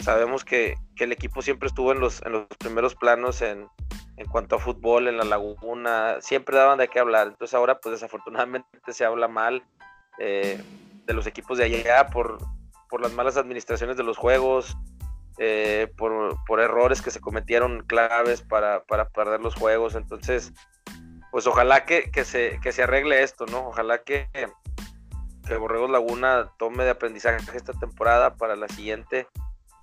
[0.00, 3.68] sabemos que, el equipo siempre estuvo en los, en los primeros planos en,
[4.16, 7.28] en cuanto a fútbol, en la laguna, siempre daban de qué hablar.
[7.28, 9.62] Entonces ahora pues desafortunadamente se habla mal
[10.18, 10.62] eh,
[11.04, 12.38] de los equipos de allá por,
[12.88, 14.76] por las malas administraciones de los juegos,
[15.38, 19.94] eh, por, por, errores que se cometieron claves para, para perder los juegos.
[19.94, 20.52] Entonces,
[21.30, 23.68] pues ojalá que, que, se, que se arregle esto, ¿no?
[23.68, 24.30] Ojalá que,
[25.46, 29.28] que Borregos Laguna tome de aprendizaje esta temporada para la siguiente,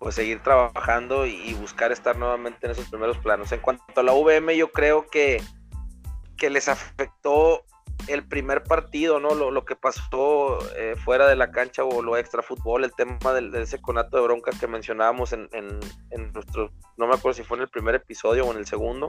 [0.04, 3.51] pues seguir trabajando y, buscar estar nuevamente en esos primeros planos.
[3.54, 5.41] En cuanto a la VM, yo creo que,
[6.38, 7.64] que les afectó
[8.08, 9.34] el primer partido, ¿no?
[9.34, 13.34] Lo, lo que pasó eh, fuera de la cancha o lo extra fútbol, el tema
[13.34, 15.80] del, de ese conato de bronca que mencionábamos en, en,
[16.12, 19.08] en, nuestro, no me acuerdo si fue en el primer episodio o en el segundo.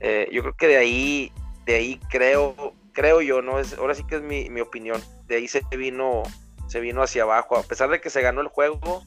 [0.00, 1.32] Eh, yo creo que de ahí
[1.64, 5.48] de ahí creo, creo yo, no es, ahora sí que es mi, opinión, de ahí
[5.48, 6.24] se vino,
[6.66, 9.04] se vino hacia abajo, a pesar de que se ganó el juego,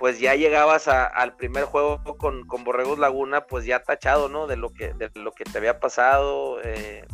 [0.00, 4.46] pues ya llegabas al primer juego con, con, Borregos Laguna, pues ya tachado, ¿no?
[4.46, 7.06] De lo que, de lo que te había pasado, eh,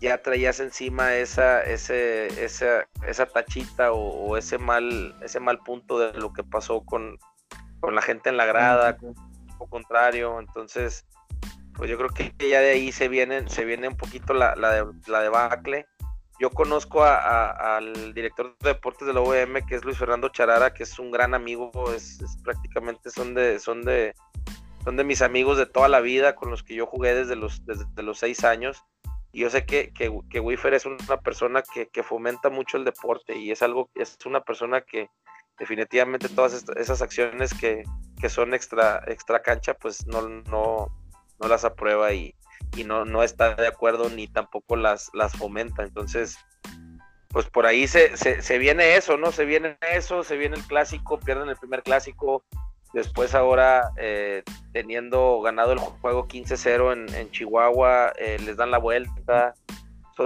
[0.00, 6.12] ya traías encima esa, ese, esa, esa tachita o, ese mal, ese mal punto de
[6.18, 7.16] lo que pasó con,
[7.78, 8.98] con la gente en la grada,
[9.58, 11.06] o contrario, entonces
[11.74, 14.84] pues yo creo que ya de ahí se viene, se viene un poquito la, la,
[15.06, 15.86] la debacle.
[16.42, 20.82] Yo conozco al director de deportes de la OEM, que es Luis Fernando Charara, que
[20.82, 24.12] es un gran amigo, es, prácticamente son de, son de,
[24.82, 27.64] son de mis amigos de toda la vida, con los que yo jugué desde los,
[27.64, 28.82] desde los seis años.
[29.30, 33.38] Y yo sé que, que, que Wifer es una persona que, fomenta mucho el deporte
[33.38, 35.10] y es algo, es una persona que
[35.60, 37.84] definitivamente todas esas acciones que,
[38.20, 40.88] que son extra, extra cancha, pues no, no,
[41.38, 42.34] no las aprueba y,
[42.84, 45.82] no, no está de acuerdo ni tampoco las, las fomenta.
[45.82, 46.38] Entonces,
[47.32, 49.32] pues por ahí se, se, viene eso, ¿no?
[49.32, 52.44] Se viene eso, se viene el clásico, pierden el primer clásico,
[52.92, 54.42] después ahora eh,
[54.72, 59.54] teniendo ganado el juego 15-0 en, en, Chihuahua, eh, les dan la vuelta.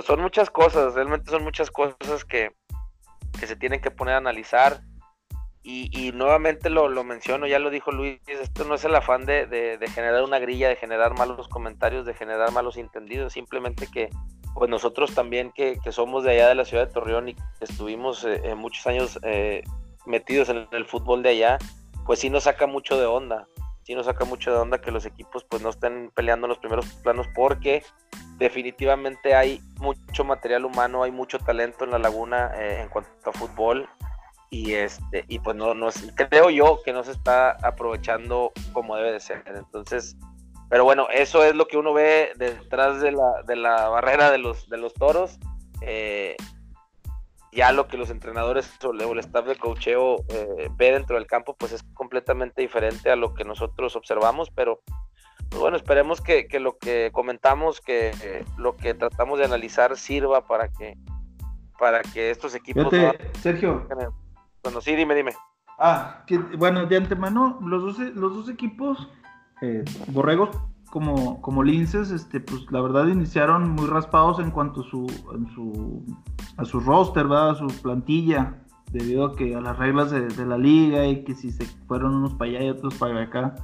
[0.04, 2.50] son muchas cosas, realmente son muchas cosas que,
[3.38, 4.80] que se tienen que poner a analizar.
[5.68, 10.22] Y, nuevamente lo, menciono, ya lo dijo Luis, esto no es el afán de, generar
[10.22, 14.08] una grilla, de generar malos comentarios, de generar malos entendidos, simplemente que
[14.54, 18.24] pues nosotros también que, somos de allá de la ciudad de Torreón y que estuvimos
[18.24, 19.64] eh, muchos años eh,
[20.06, 21.58] metidos en el fútbol de allá,
[22.04, 23.48] pues sí nos saca mucho de onda,
[23.82, 26.58] sí nos saca mucho de onda que los equipos pues no estén peleando en los
[26.58, 27.82] primeros planos porque
[28.38, 33.32] definitivamente hay mucho material humano, hay mucho talento en la laguna eh, en cuanto a
[33.32, 33.88] fútbol
[34.50, 39.12] y este y pues no, no creo yo que no se está aprovechando como debe
[39.12, 39.42] de ser.
[39.46, 40.16] Entonces
[40.68, 44.38] pero bueno eso es lo que uno ve detrás de la, de la barrera de
[44.38, 45.38] los de los toros.
[45.82, 46.36] Eh,
[47.52, 51.56] ya lo que los entrenadores o el staff de cocheo eh, ve dentro del campo
[51.56, 54.82] pues es completamente diferente a lo que nosotros observamos pero
[55.48, 60.46] pues bueno esperemos que, que lo que comentamos que lo que tratamos de analizar sirva
[60.46, 60.98] para que
[61.78, 62.92] para que estos equipos
[63.40, 63.86] Sergio
[64.66, 65.32] bueno, sí, dime, dime.
[65.78, 66.24] Ah,
[66.58, 69.08] bueno, de antemano, los dos, los dos equipos,
[69.62, 70.58] eh, Borregos
[70.90, 75.06] como, como Linces, este, pues la verdad iniciaron muy raspados en cuanto a su,
[75.54, 76.04] su,
[76.56, 77.50] a su roster, ¿verdad?
[77.50, 78.56] a su plantilla,
[78.90, 82.34] debido a que a las reglas de, la liga y que si se fueron unos
[82.34, 83.54] para allá y otros para acá.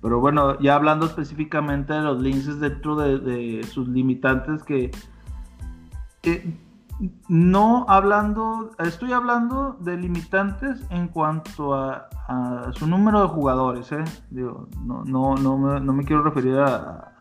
[0.00, 4.90] Pero bueno, ya hablando específicamente de los Linces dentro de, sus limitantes que
[7.28, 12.08] no hablando, estoy hablando de limitantes en cuanto a,
[12.72, 14.02] su número de jugadores, ¿eh?
[14.30, 17.12] Digo, no, no, no, me, quiero referir a,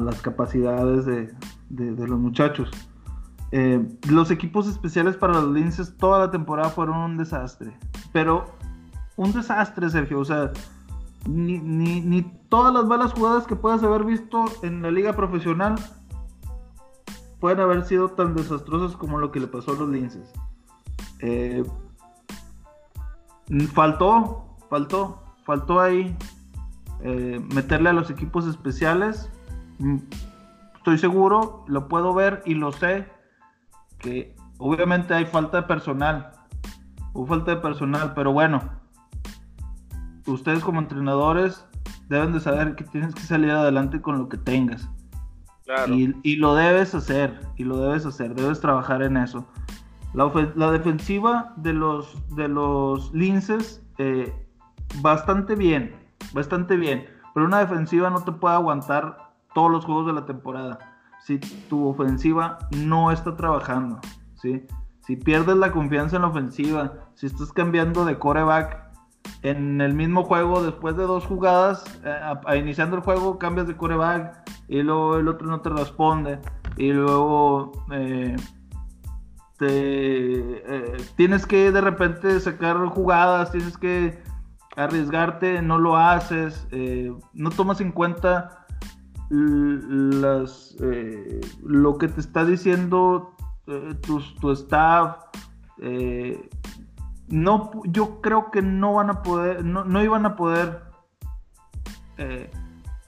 [0.00, 1.34] las capacidades de,
[1.70, 2.70] los muchachos.
[3.52, 7.76] Eh, los equipos especiales para los linces toda la temporada fueron un desastre,
[8.12, 8.44] pero
[9.16, 10.52] un desastre, Sergio, o sea,
[11.28, 15.74] ni, ni, ni todas las malas jugadas que puedas haber visto en la liga profesional
[17.40, 20.30] pueden haber sido tan desastrosas como lo que le pasó a los linces.
[21.20, 21.64] Eh,
[23.72, 26.16] faltó, faltó, faltó ahí
[27.02, 29.30] eh, meterle a los equipos especiales.
[29.78, 29.96] Mm,
[30.76, 33.08] estoy seguro, lo puedo ver y lo sé,
[33.98, 36.32] que obviamente hay falta de personal.
[37.12, 38.60] Hubo falta de personal, pero bueno,
[40.26, 41.64] ustedes como entrenadores
[42.08, 44.88] deben de saber que tienes que salir adelante con lo que tengas.
[46.22, 49.46] Y, lo debes hacer, y lo debes hacer, debes trabajar en eso.
[50.14, 54.32] La, defensiva de los, de los linces, eh,
[55.00, 55.94] bastante bien,
[56.32, 60.78] bastante bien, pero una defensiva no te puede aguantar todos los juegos de la temporada.
[61.22, 64.00] si tu ofensiva no está trabajando.
[64.34, 68.90] Si pierdes la confianza en la ofensiva, si estás cambiando de coreback
[69.42, 74.49] en el mismo juego, después de dos jugadas, eh, iniciando el juego, cambias de coreback
[74.70, 76.38] y luego el otro no te responde
[76.78, 78.34] y luego eh,
[79.58, 80.62] te,
[81.16, 84.22] tienes que de repente sacar jugadas, tienes que
[84.76, 86.66] arriesgarte, no lo haces,
[87.34, 88.60] no tomas en cuenta
[89.30, 93.34] las, eh, lo que te está diciendo
[93.68, 95.18] eh, tu, staff,
[95.78, 96.48] eh,
[97.28, 100.82] no, yo creo que no van a poder, no, iban a poder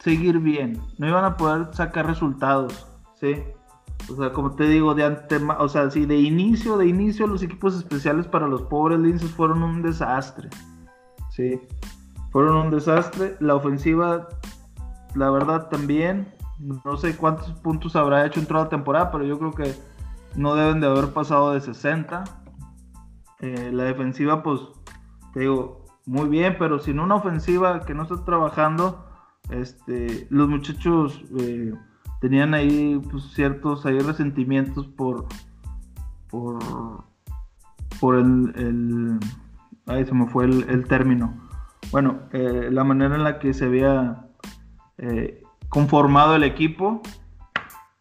[0.02, 3.36] seguir bien, no iban a poder sacar resultados, ¿sí?
[4.10, 5.04] O sea, como te digo, de
[5.58, 9.80] o sea, de inicio, de inicio los equipos especiales para los pobres linces fueron un
[9.80, 10.50] desastre,
[11.30, 11.60] ¿sí?
[12.32, 14.28] Fueron un desastre, la ofensiva
[15.14, 16.34] la verdad también.
[16.58, 19.74] No sé cuántos puntos habrá hecho en toda la temporada, pero yo creo que
[20.36, 22.24] no deben de haber pasado de 60.
[23.40, 24.60] Eh, la defensiva, pues,
[25.32, 29.11] te digo, muy bien, pero sin una ofensiva que no está trabajando,
[29.50, 31.74] este, los muchachos eh,
[32.20, 35.26] tenían ahí pues, ciertos ahí resentimientos por,
[36.30, 36.58] por,
[38.00, 41.34] por el, el se me fue el, término.
[41.90, 44.26] Bueno, eh, la manera en la que se había
[44.98, 47.02] eh, conformado el equipo,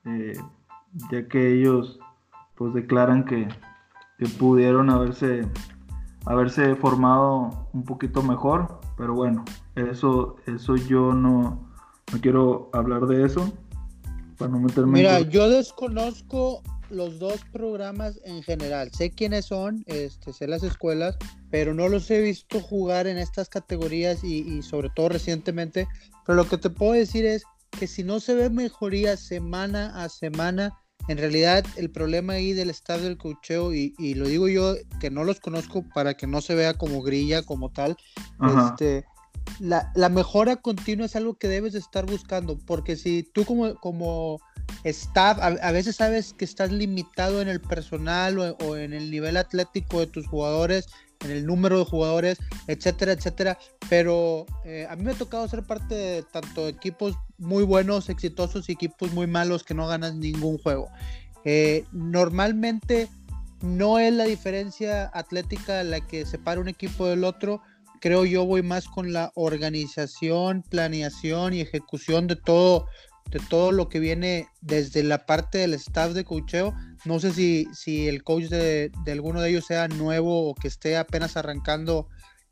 [0.04, 2.00] ya que ellos
[2.56, 3.48] pues declaran que,
[4.38, 5.48] pudieron haberse,
[6.28, 9.44] haberse formado un poquito mejor, pero bueno,
[9.76, 11.68] eso, eso yo no,
[12.14, 13.52] no quiero hablar de eso.
[14.38, 18.92] Para no meterme Mira, yo desconozco los dos programas en general.
[18.92, 21.18] Sé quiénes son, este, sé las escuelas,
[21.50, 25.88] pero no los he visto jugar en estas categorías y, sobre todo recientemente.
[26.28, 30.10] Pero lo que te puedo decir es que si no se ve mejoría semana a
[30.10, 30.78] semana,
[31.08, 35.24] en realidad el problema ahí del estado del cocheo, y, lo digo yo que no
[35.24, 37.98] los conozco para que no se vea como grilla, como tal,
[38.70, 39.06] este,
[39.60, 43.76] la, la, mejora continua es algo que debes de estar buscando, porque si tú como,
[43.76, 44.40] como
[44.84, 50.00] staff, a, veces sabes que estás limitado en el personal o, en el nivel atlético
[50.00, 50.88] de tus jugadores,
[51.24, 53.58] en el número de jugadores, etcétera, etcétera.
[53.90, 58.70] Pero eh, a mí me ha tocado ser parte de tanto equipos muy buenos, exitosos
[58.70, 60.90] y equipos muy malos que no ganan ningún juego.
[61.44, 63.10] Eh, normalmente
[63.62, 67.62] no es la diferencia atlética la que separa un equipo del otro.
[68.00, 72.86] Creo yo voy más con la organización, planeación y ejecución de todo
[73.32, 76.76] de todo lo que viene desde la parte del staff de coacheo.
[77.06, 80.98] No sé si, si el coach de, alguno de ellos sea nuevo o que esté
[80.98, 82.10] apenas arrancando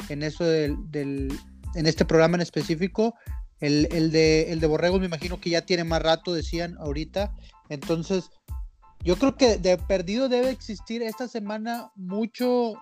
[0.07, 3.13] en eso del, en este programa en específico.
[3.59, 7.35] El, de, el de Borregos me imagino que ya tiene más rato, decían ahorita.
[7.69, 8.29] Entonces,
[9.03, 12.75] yo creo que de perdido debe existir esta semana mucho,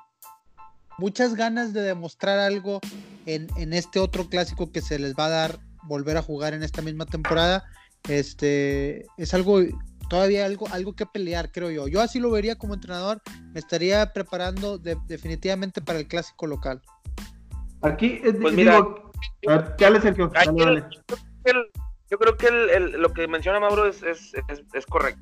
[0.97, 2.79] muchas ganas de demostrar algo
[3.25, 6.63] en, en este otro clásico que se les va a dar volver a jugar en
[6.63, 7.63] esta misma temporada
[8.07, 9.59] este, es algo,
[10.09, 11.87] todavía algo, algo que pelear, creo yo.
[11.87, 13.21] Yo así lo vería como entrenador,
[13.53, 16.81] me estaría preparando definitivamente para el clásico local.
[17.81, 18.55] Aquí, eh, pues
[19.41, 20.31] mira, Sergio.
[22.09, 25.21] yo creo que lo que menciona Mauro es, es, correcto.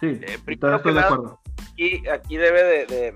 [0.00, 1.40] Sí, eh, estoy de acuerdo.
[1.76, 3.14] Y aquí debe de,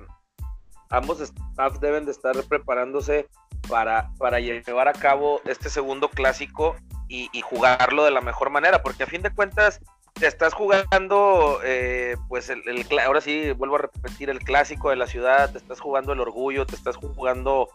[0.90, 3.28] ambos staffs deben de estar preparándose
[3.68, 6.76] para, para llevar a cabo este segundo clásico
[7.09, 9.80] y, jugarlo de la mejor manera, porque a fin de cuentas
[10.12, 12.64] te estás jugando, eh, pues el,
[13.05, 16.66] ahora sí vuelvo a repetir, el clásico de la ciudad, te estás jugando el orgullo,
[16.66, 17.70] te estás jugando,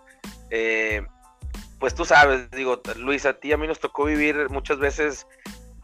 [0.51, 1.05] eh,
[1.84, 5.27] pues tú sabes, digo, Luis, a ti a mí nos tocó vivir muchas veces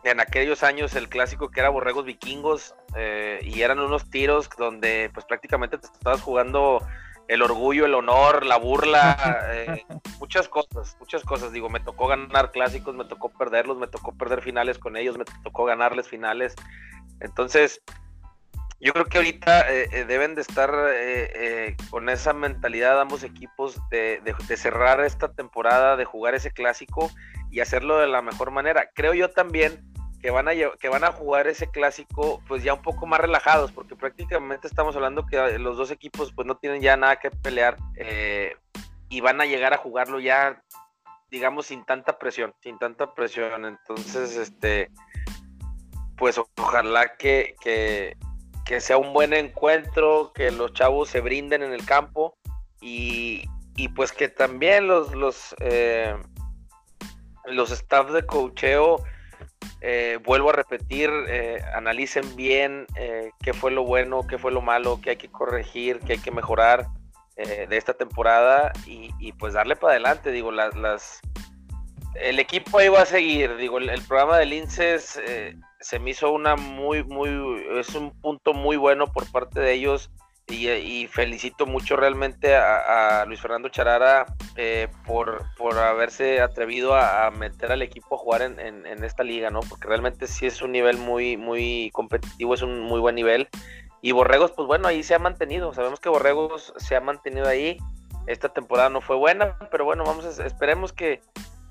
[0.05, 5.11] en aquellos años el clásico que era Borregos Vikingos eh, y eran unos tiros donde
[5.13, 6.81] pues prácticamente te estabas jugando
[7.27, 9.85] el orgullo, el honor, la burla, eh,
[10.21, 11.51] muchas cosas, muchas cosas.
[11.51, 15.25] Digo, me tocó ganar clásicos, me tocó perderlos, me tocó perder finales con ellos, me
[15.43, 16.55] tocó ganarles finales.
[17.19, 17.81] Entonces,
[18.79, 20.71] yo creo que ahorita eh, eh, deben de estar
[21.89, 24.21] con esa mentalidad ambos equipos de,
[24.55, 27.09] cerrar esta temporada, de jugar ese clásico
[27.51, 28.89] y hacerlo de la mejor manera.
[28.93, 29.83] Creo yo también
[30.21, 33.71] que van a que van a jugar ese clásico pues ya un poco más relajados
[33.71, 37.77] porque prácticamente estamos hablando que los dos equipos pues no tienen ya nada que pelear
[37.95, 38.55] eh,
[39.07, 40.61] y van a llegar a jugarlo ya
[41.31, 44.91] digamos sin tanta presión sin tanta presión entonces este
[46.17, 48.17] pues ojalá que, que,
[48.79, 52.35] sea un buen encuentro que los chavos se brinden en el campo
[52.79, 53.43] y,
[53.75, 56.15] y pues que también los los eh,
[57.45, 59.03] los staff de cocheo
[59.81, 62.85] eh, vuelvo a repetir, eh, analicen bien
[63.41, 66.31] qué fue lo bueno, qué fue lo malo, qué hay que corregir, qué hay que
[66.31, 66.85] mejorar
[67.37, 70.29] de esta temporada y, pues darle para adelante.
[70.29, 71.21] Digo, las, las,
[72.15, 73.55] el equipo ahí va a seguir.
[73.55, 75.17] Digo, el, el programa del INSES
[75.79, 77.29] se me hizo una muy, muy,
[77.79, 80.11] es un punto muy bueno por parte de ellos
[80.51, 84.25] y, felicito mucho realmente a, Luis Fernando Charara
[84.55, 89.59] eh, por, por haberse atrevido a, meter al equipo a jugar en, esta liga, ¿no?
[89.61, 93.47] Porque realmente sí es un nivel muy, muy competitivo, es un muy buen nivel.
[94.01, 95.73] Y Borregos, pues bueno, ahí se ha mantenido.
[95.73, 97.77] Sabemos que Borregos se ha mantenido ahí.
[98.27, 101.21] Esta temporada no fue buena, pero bueno, vamos a, esperemos que,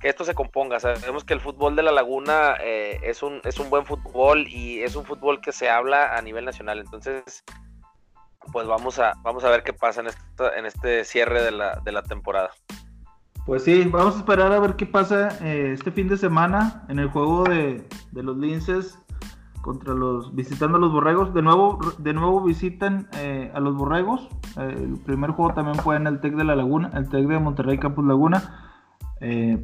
[0.03, 0.81] esto se componga.
[0.81, 4.83] Sabemos que el fútbol de la Laguna eh, es, un, es un buen fútbol y
[4.83, 6.79] es un fútbol que se habla a nivel nacional.
[6.79, 7.45] Entonces,
[8.53, 10.09] pues vamos a, vamos a ver qué pasa en,
[10.57, 12.51] en este cierre de la, de la temporada.
[13.49, 16.99] Pues sí, vamos a esperar a ver qué pasa eh, este fin de semana en
[16.99, 17.83] el juego de,
[18.13, 18.99] los linces
[19.63, 21.33] contra los visitando a los borregos.
[21.33, 24.29] De nuevo, de nuevo visitan eh, a los borregos.
[24.59, 27.39] Eh, el primer juego también fue en el TEC de la Laguna, el TEC de
[27.39, 28.68] Monterrey Campus Laguna.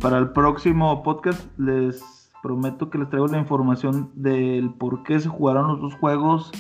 [0.00, 2.02] Para el próximo podcast les
[2.44, 6.52] prometo que les traigo la información del por qué se jugaron los dos juegos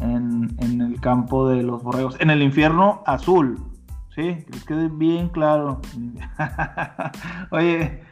[0.00, 3.56] en, el campo de los borregos, en el infierno azul.
[4.16, 5.80] Sí, que les quede bien claro.
[7.52, 8.02] Oye,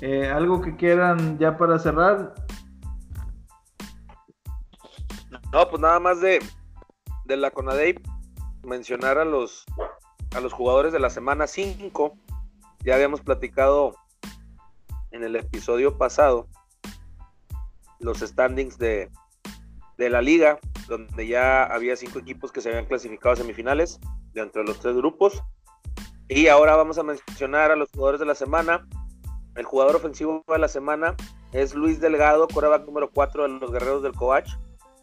[0.00, 2.34] eh, algo que quieran ya para cerrar.
[5.52, 6.40] No, pues nada más de,
[7.28, 7.94] la Conadey
[8.64, 9.64] mencionar a los
[10.34, 12.12] a los jugadores de la semana 5.
[12.86, 13.96] Ya habíamos platicado
[15.10, 16.46] en el episodio pasado
[17.98, 19.10] los standings de,
[19.98, 23.98] de la liga donde ya había cinco equipos que se habían clasificado a semifinales
[24.34, 25.42] de los tres grupos.
[26.28, 28.86] Y ahora vamos a mencionar a los jugadores de la semana.
[29.56, 31.16] El jugador ofensivo de la semana
[31.50, 34.48] es Luis Delgado, coreback número 4 de los Guerreros del Covach.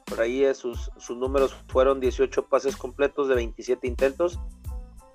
[0.06, 4.40] Por ahí sus, sus números fueron 18 pases completos de 27 intentos.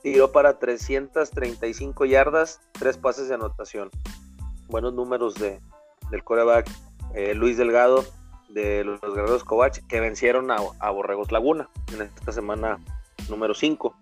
[0.02, 3.90] Tiró para 335 yardas, 3 pases de anotación.
[4.68, 5.60] Buenos números de,
[6.10, 6.70] del coreback
[7.14, 8.04] eh, Luis Delgado
[8.48, 12.78] de los Guerreros Kovach que vencieron a, Borregos Laguna en esta semana
[13.28, 13.94] número 5.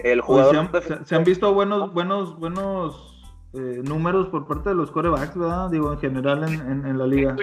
[0.00, 0.70] El jugador
[1.06, 3.22] se, han, visto buenos buenos buenos
[3.52, 5.70] eh, números por parte de los corebacks, ¿verdad?
[5.70, 7.36] Digo, en general en, la liga.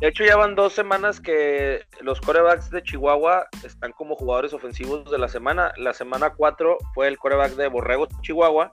[0.00, 5.10] De hecho, ya, van dos semanas que los corebacks de Chihuahua están como jugadores ofensivos
[5.10, 5.72] de la semana.
[5.76, 8.70] La semana 4 fue el coreback de Borregos Chihuahua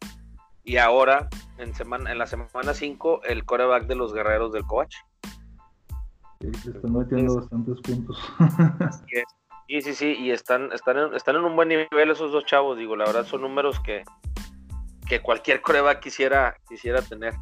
[0.64, 4.96] y ahora en, semana, en la semana 5 el coreback de los Guerreros del Coach.
[6.42, 8.18] Se están metiendo bastantes puntos.
[9.68, 12.78] Sí, sí, sí, y están, están, en, están en un buen nivel esos dos chavos,
[12.78, 14.04] digo, la verdad son números que,
[15.10, 17.34] que cualquier coreba quisiera, quisiera tener.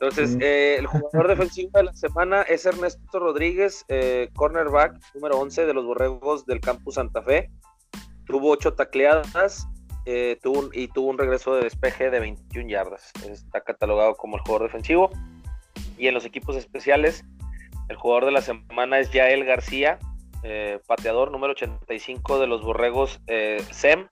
[0.00, 5.66] Entonces, eh, el jugador defensivo de la semana es Ernesto Rodríguez, eh, cornerback número 11
[5.66, 7.50] de los Borregos del Campus Santa Fe.
[8.26, 9.66] Tuvo ocho tacleadas
[10.04, 13.12] eh, tuvo y tuvo un regreso de despeje de 21 yardas.
[13.28, 15.10] Está catalogado como el jugador defensivo.
[15.98, 17.24] Y en los equipos especiales,
[17.88, 19.98] el jugador de la semana es Yael García,
[20.86, 23.20] pateador número 85 de los Borregos
[23.72, 24.06] SEM,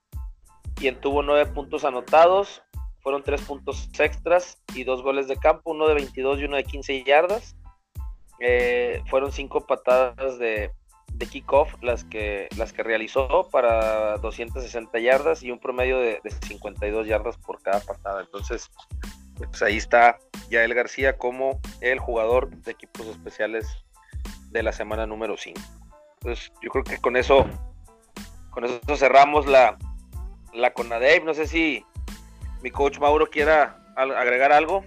[0.75, 2.63] quien tuvo nueve puntos anotados,
[3.07, 6.65] fueron tres puntos extras y dos goles de campo, uno de 22 y uno de
[6.65, 7.55] 15 yardas.
[8.41, 10.73] Eh, fueron cinco patadas de,
[11.13, 16.31] de kickoff las que, las que realizó para 260 yardas y un promedio de, de
[16.33, 18.23] 52 yardas por cada patada.
[18.23, 18.73] Entonces,
[19.37, 20.19] pues ahí está
[20.51, 23.69] Yael García como el jugador de equipos especiales
[24.51, 25.61] de la semana número 5.
[26.23, 27.47] Entonces, yo creo que con eso,
[28.51, 29.79] con eso cerramos la,
[30.53, 31.23] la Conadep.
[31.23, 31.85] No sé si
[32.67, 34.85] mi coach Mauro quiera agregar algo.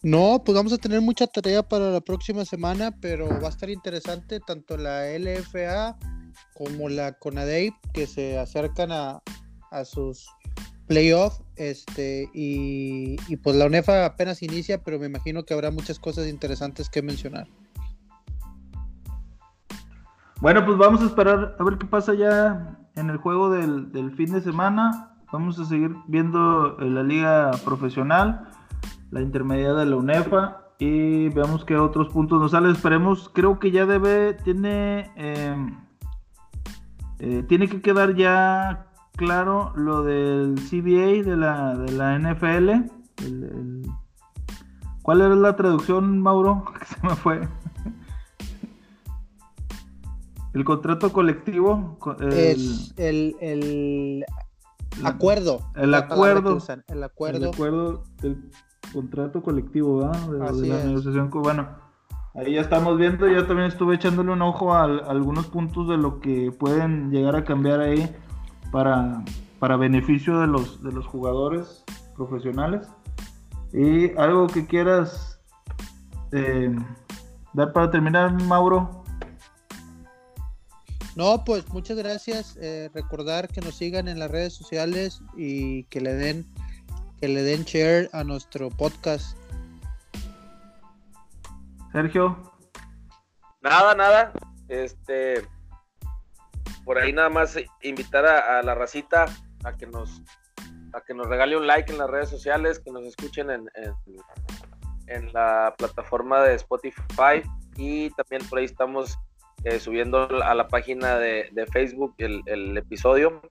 [0.00, 3.68] No, pues vamos a tener mucha tarea para la próxima semana, pero va a estar
[3.68, 5.98] interesante tanto la LFA
[6.54, 9.20] como la CONADEIP que se acercan a,
[9.72, 10.24] a sus
[10.86, 16.28] playoff, este, y, pues la UNEFA apenas inicia, pero me imagino que habrá muchas cosas
[16.28, 17.48] interesantes que mencionar.
[20.40, 24.32] Bueno, pues vamos a esperar a ver qué pasa ya en el juego del, fin
[24.32, 25.10] de semana.
[25.32, 28.48] Vamos a seguir viendo eh, la liga profesional,
[29.10, 32.72] la intermedia de la UNEFA y veamos qué otros puntos nos salen.
[32.72, 35.78] Esperemos, creo que ya debe, tiene, em,
[37.20, 38.86] eh, tiene que quedar ya
[39.16, 42.90] claro lo del CBA de la, de la NFL.
[45.02, 46.64] ¿Cuál era la traducción, Mauro?
[46.78, 47.48] Que se me fue.
[50.54, 51.98] El contrato colectivo.
[52.18, 54.24] El, el, el
[55.06, 55.60] acuerdo.
[55.74, 56.58] El acuerdo.
[56.88, 57.38] El acuerdo.
[57.38, 58.02] El acuerdo
[58.92, 60.52] contrato colectivo, ¿verdad?
[60.54, 61.76] De, la negociación cubana.
[62.34, 66.20] Ahí ya estamos viendo, yo también estuve echándole un ojo a, algunos puntos de lo
[66.20, 68.08] que pueden llegar a cambiar ahí
[68.70, 69.24] para,
[69.58, 71.84] para beneficio de los, de los jugadores
[72.16, 72.88] profesionales.
[73.72, 75.40] Y algo que quieras
[76.32, 76.74] eh,
[77.52, 78.99] dar para terminar, Mauro.
[81.16, 82.56] No, pues muchas gracias.
[82.60, 86.46] Eh, recordar que nos sigan en las redes sociales y que le den
[87.20, 89.36] que le den share a nuestro podcast.
[91.92, 92.50] Sergio.
[93.60, 94.32] Nada, nada.
[94.68, 95.46] Este,
[96.84, 99.26] por ahí nada más invitar a, la racita
[99.64, 100.22] a que nos
[100.92, 103.70] a que nos regale un like en las redes sociales, que nos escuchen en,
[105.06, 107.42] en, la plataforma de Spotify
[107.76, 109.16] y también por ahí estamos
[109.64, 113.42] eh, subiendo a la página de, Facebook el, episodio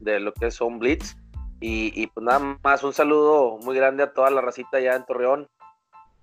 [0.00, 1.16] de lo que es Home Blitz.
[1.60, 5.48] Y, pues nada más, un saludo muy grande a toda la racita allá en Torreón,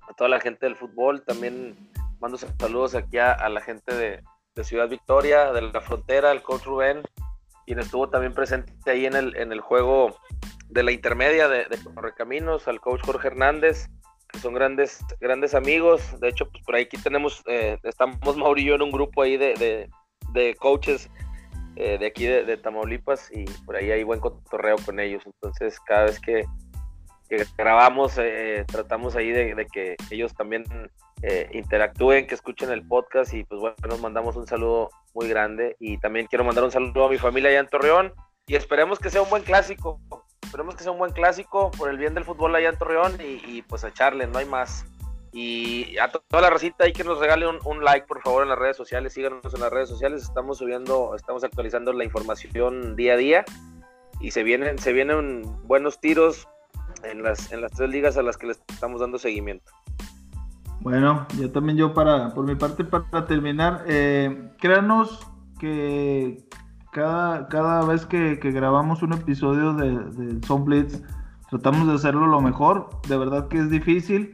[0.09, 1.23] a toda la gente del fútbol.
[1.23, 1.75] También
[2.21, 4.23] mando saludos aquí a, la gente de,
[4.63, 7.03] Ciudad Victoria, de la frontera, el coach Rubén,
[7.65, 10.15] quien estuvo también presente ahí en el, en el juego
[10.69, 13.89] de la intermedia de, de Correcaminos, al coach Jorge Hernández,
[14.35, 16.19] son grandes, grandes amigos.
[16.19, 18.19] De hecho, pues por aquí tenemos, eh, estamos
[18.57, 19.89] yo en un grupo ahí de, de,
[20.33, 21.09] de coaches
[21.77, 25.23] eh, de aquí de, Tamaulipas y por ahí hay buen cotorreo con ellos.
[25.25, 26.45] Entonces, cada vez que,
[27.57, 30.63] grabamos, eh, tratamos ahí de, que ellos también
[31.21, 35.75] eh, interactúen, que escuchen el podcast y pues bueno, nos mandamos un saludo muy grande
[35.79, 38.13] y también quiero mandar un saludo a mi familia allá en Torreón
[38.47, 39.99] y esperemos que sea un buen clásico.
[40.55, 43.61] Esperemos que sea un buen clásico por el bien del fútbol allá en Torreón y,
[43.63, 44.85] pues a echarle, no hay más.
[45.33, 48.57] Y a toda la recita hay que nos regale un, like, por favor, en las
[48.57, 49.11] redes sociales.
[49.11, 50.23] Síganos en las redes sociales.
[50.23, 53.45] Estamos subiendo, estamos actualizando la información día a día.
[54.21, 56.47] Y se vienen, se vienen buenos tiros
[57.03, 59.73] en las, en las tres ligas a las que les estamos dando seguimiento.
[60.79, 65.19] Bueno, yo también yo para, por mi parte, para terminar, eh, créanos
[65.59, 66.47] que
[66.95, 71.03] cada, cada vez que, grabamos un episodio de, de Son Blitz,
[71.49, 72.89] tratamos de hacerlo lo mejor.
[73.09, 74.31] De verdad que es difícil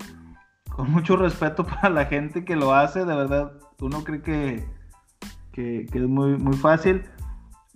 [0.69, 4.69] con mucho respeto para la gente que lo hace, de verdad, uno cree que,
[5.51, 7.03] que, es muy, muy fácil.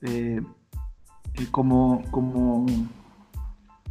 [0.03, 0.39] Eh,
[1.33, 2.67] y como, como,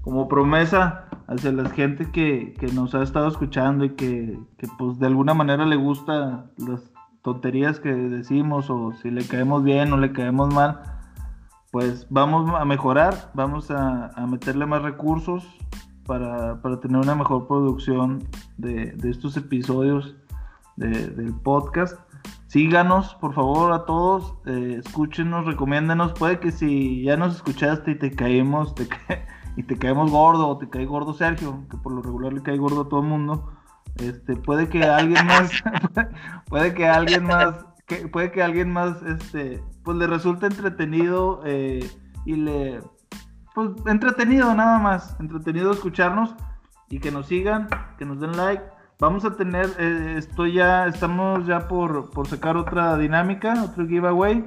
[0.01, 5.07] como promesa hacia la gente que, nos ha estado escuchando y que, que, pues de
[5.07, 6.94] alguna manera le gusta las
[7.25, 10.83] tonterías que decimos o si le caemos bien o le caemos mal,
[11.73, 15.43] pues vamos a mejorar, vamos a, meterle más recursos,
[16.07, 18.23] para, tener una mejor producción
[18.59, 20.15] de, estos episodios
[20.77, 21.99] del podcast.
[22.47, 24.35] Síganos, por favor, a todos.
[24.45, 26.13] Eh, escúchenos, recomiéndenos.
[26.13, 28.87] Puede que si ya nos escuchaste y te caemos, te
[29.57, 32.59] y te caemos gordo, o te cae gordo Sergio, que por lo regular le cae
[32.59, 33.54] gordo a todo el mundo.
[33.97, 35.51] Este, puede que alguien más,
[36.49, 41.89] puede que alguien más, que, puede que alguien más, este, pues le resulte entretenido eh,
[42.25, 42.81] y le
[43.55, 46.35] pues entretenido nada más, entretenido escucharnos
[46.91, 47.69] y que nos sigan,
[47.99, 48.63] que nos den like.
[48.99, 54.45] Vamos a tener, eh, estoy ya, estamos ya por, por sacar otra dinámica, otro giveaway.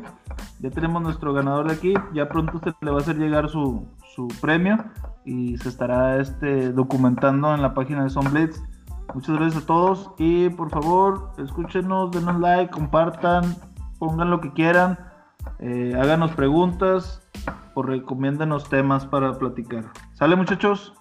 [0.60, 3.88] Ya tenemos nuestro ganador de aquí, ya pronto se le va a hacer llegar su,
[4.16, 4.78] su premio
[5.26, 8.62] y se estará este, documentando en la página de Blitz.
[9.14, 13.56] Muchas gracias a todos y por favor escúchenos, denos like, compartan,
[14.00, 15.00] pongan lo que quieran,
[15.60, 17.22] eh, háganos preguntas
[17.74, 19.86] o recomiéndanos temas para platicar.
[20.14, 20.94] ¿Sale muchachos?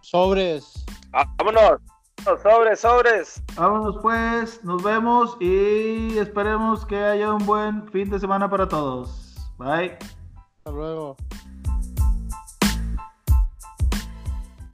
[0.00, 0.84] Sobres.
[1.12, 1.80] Vámonos.
[2.42, 3.42] Sobres, sobres.
[3.56, 9.36] Vámonos pues, nos vemos y esperemos que haya un buen fin de semana para todos.
[9.58, 9.96] Bye.
[10.58, 11.16] Hasta luego.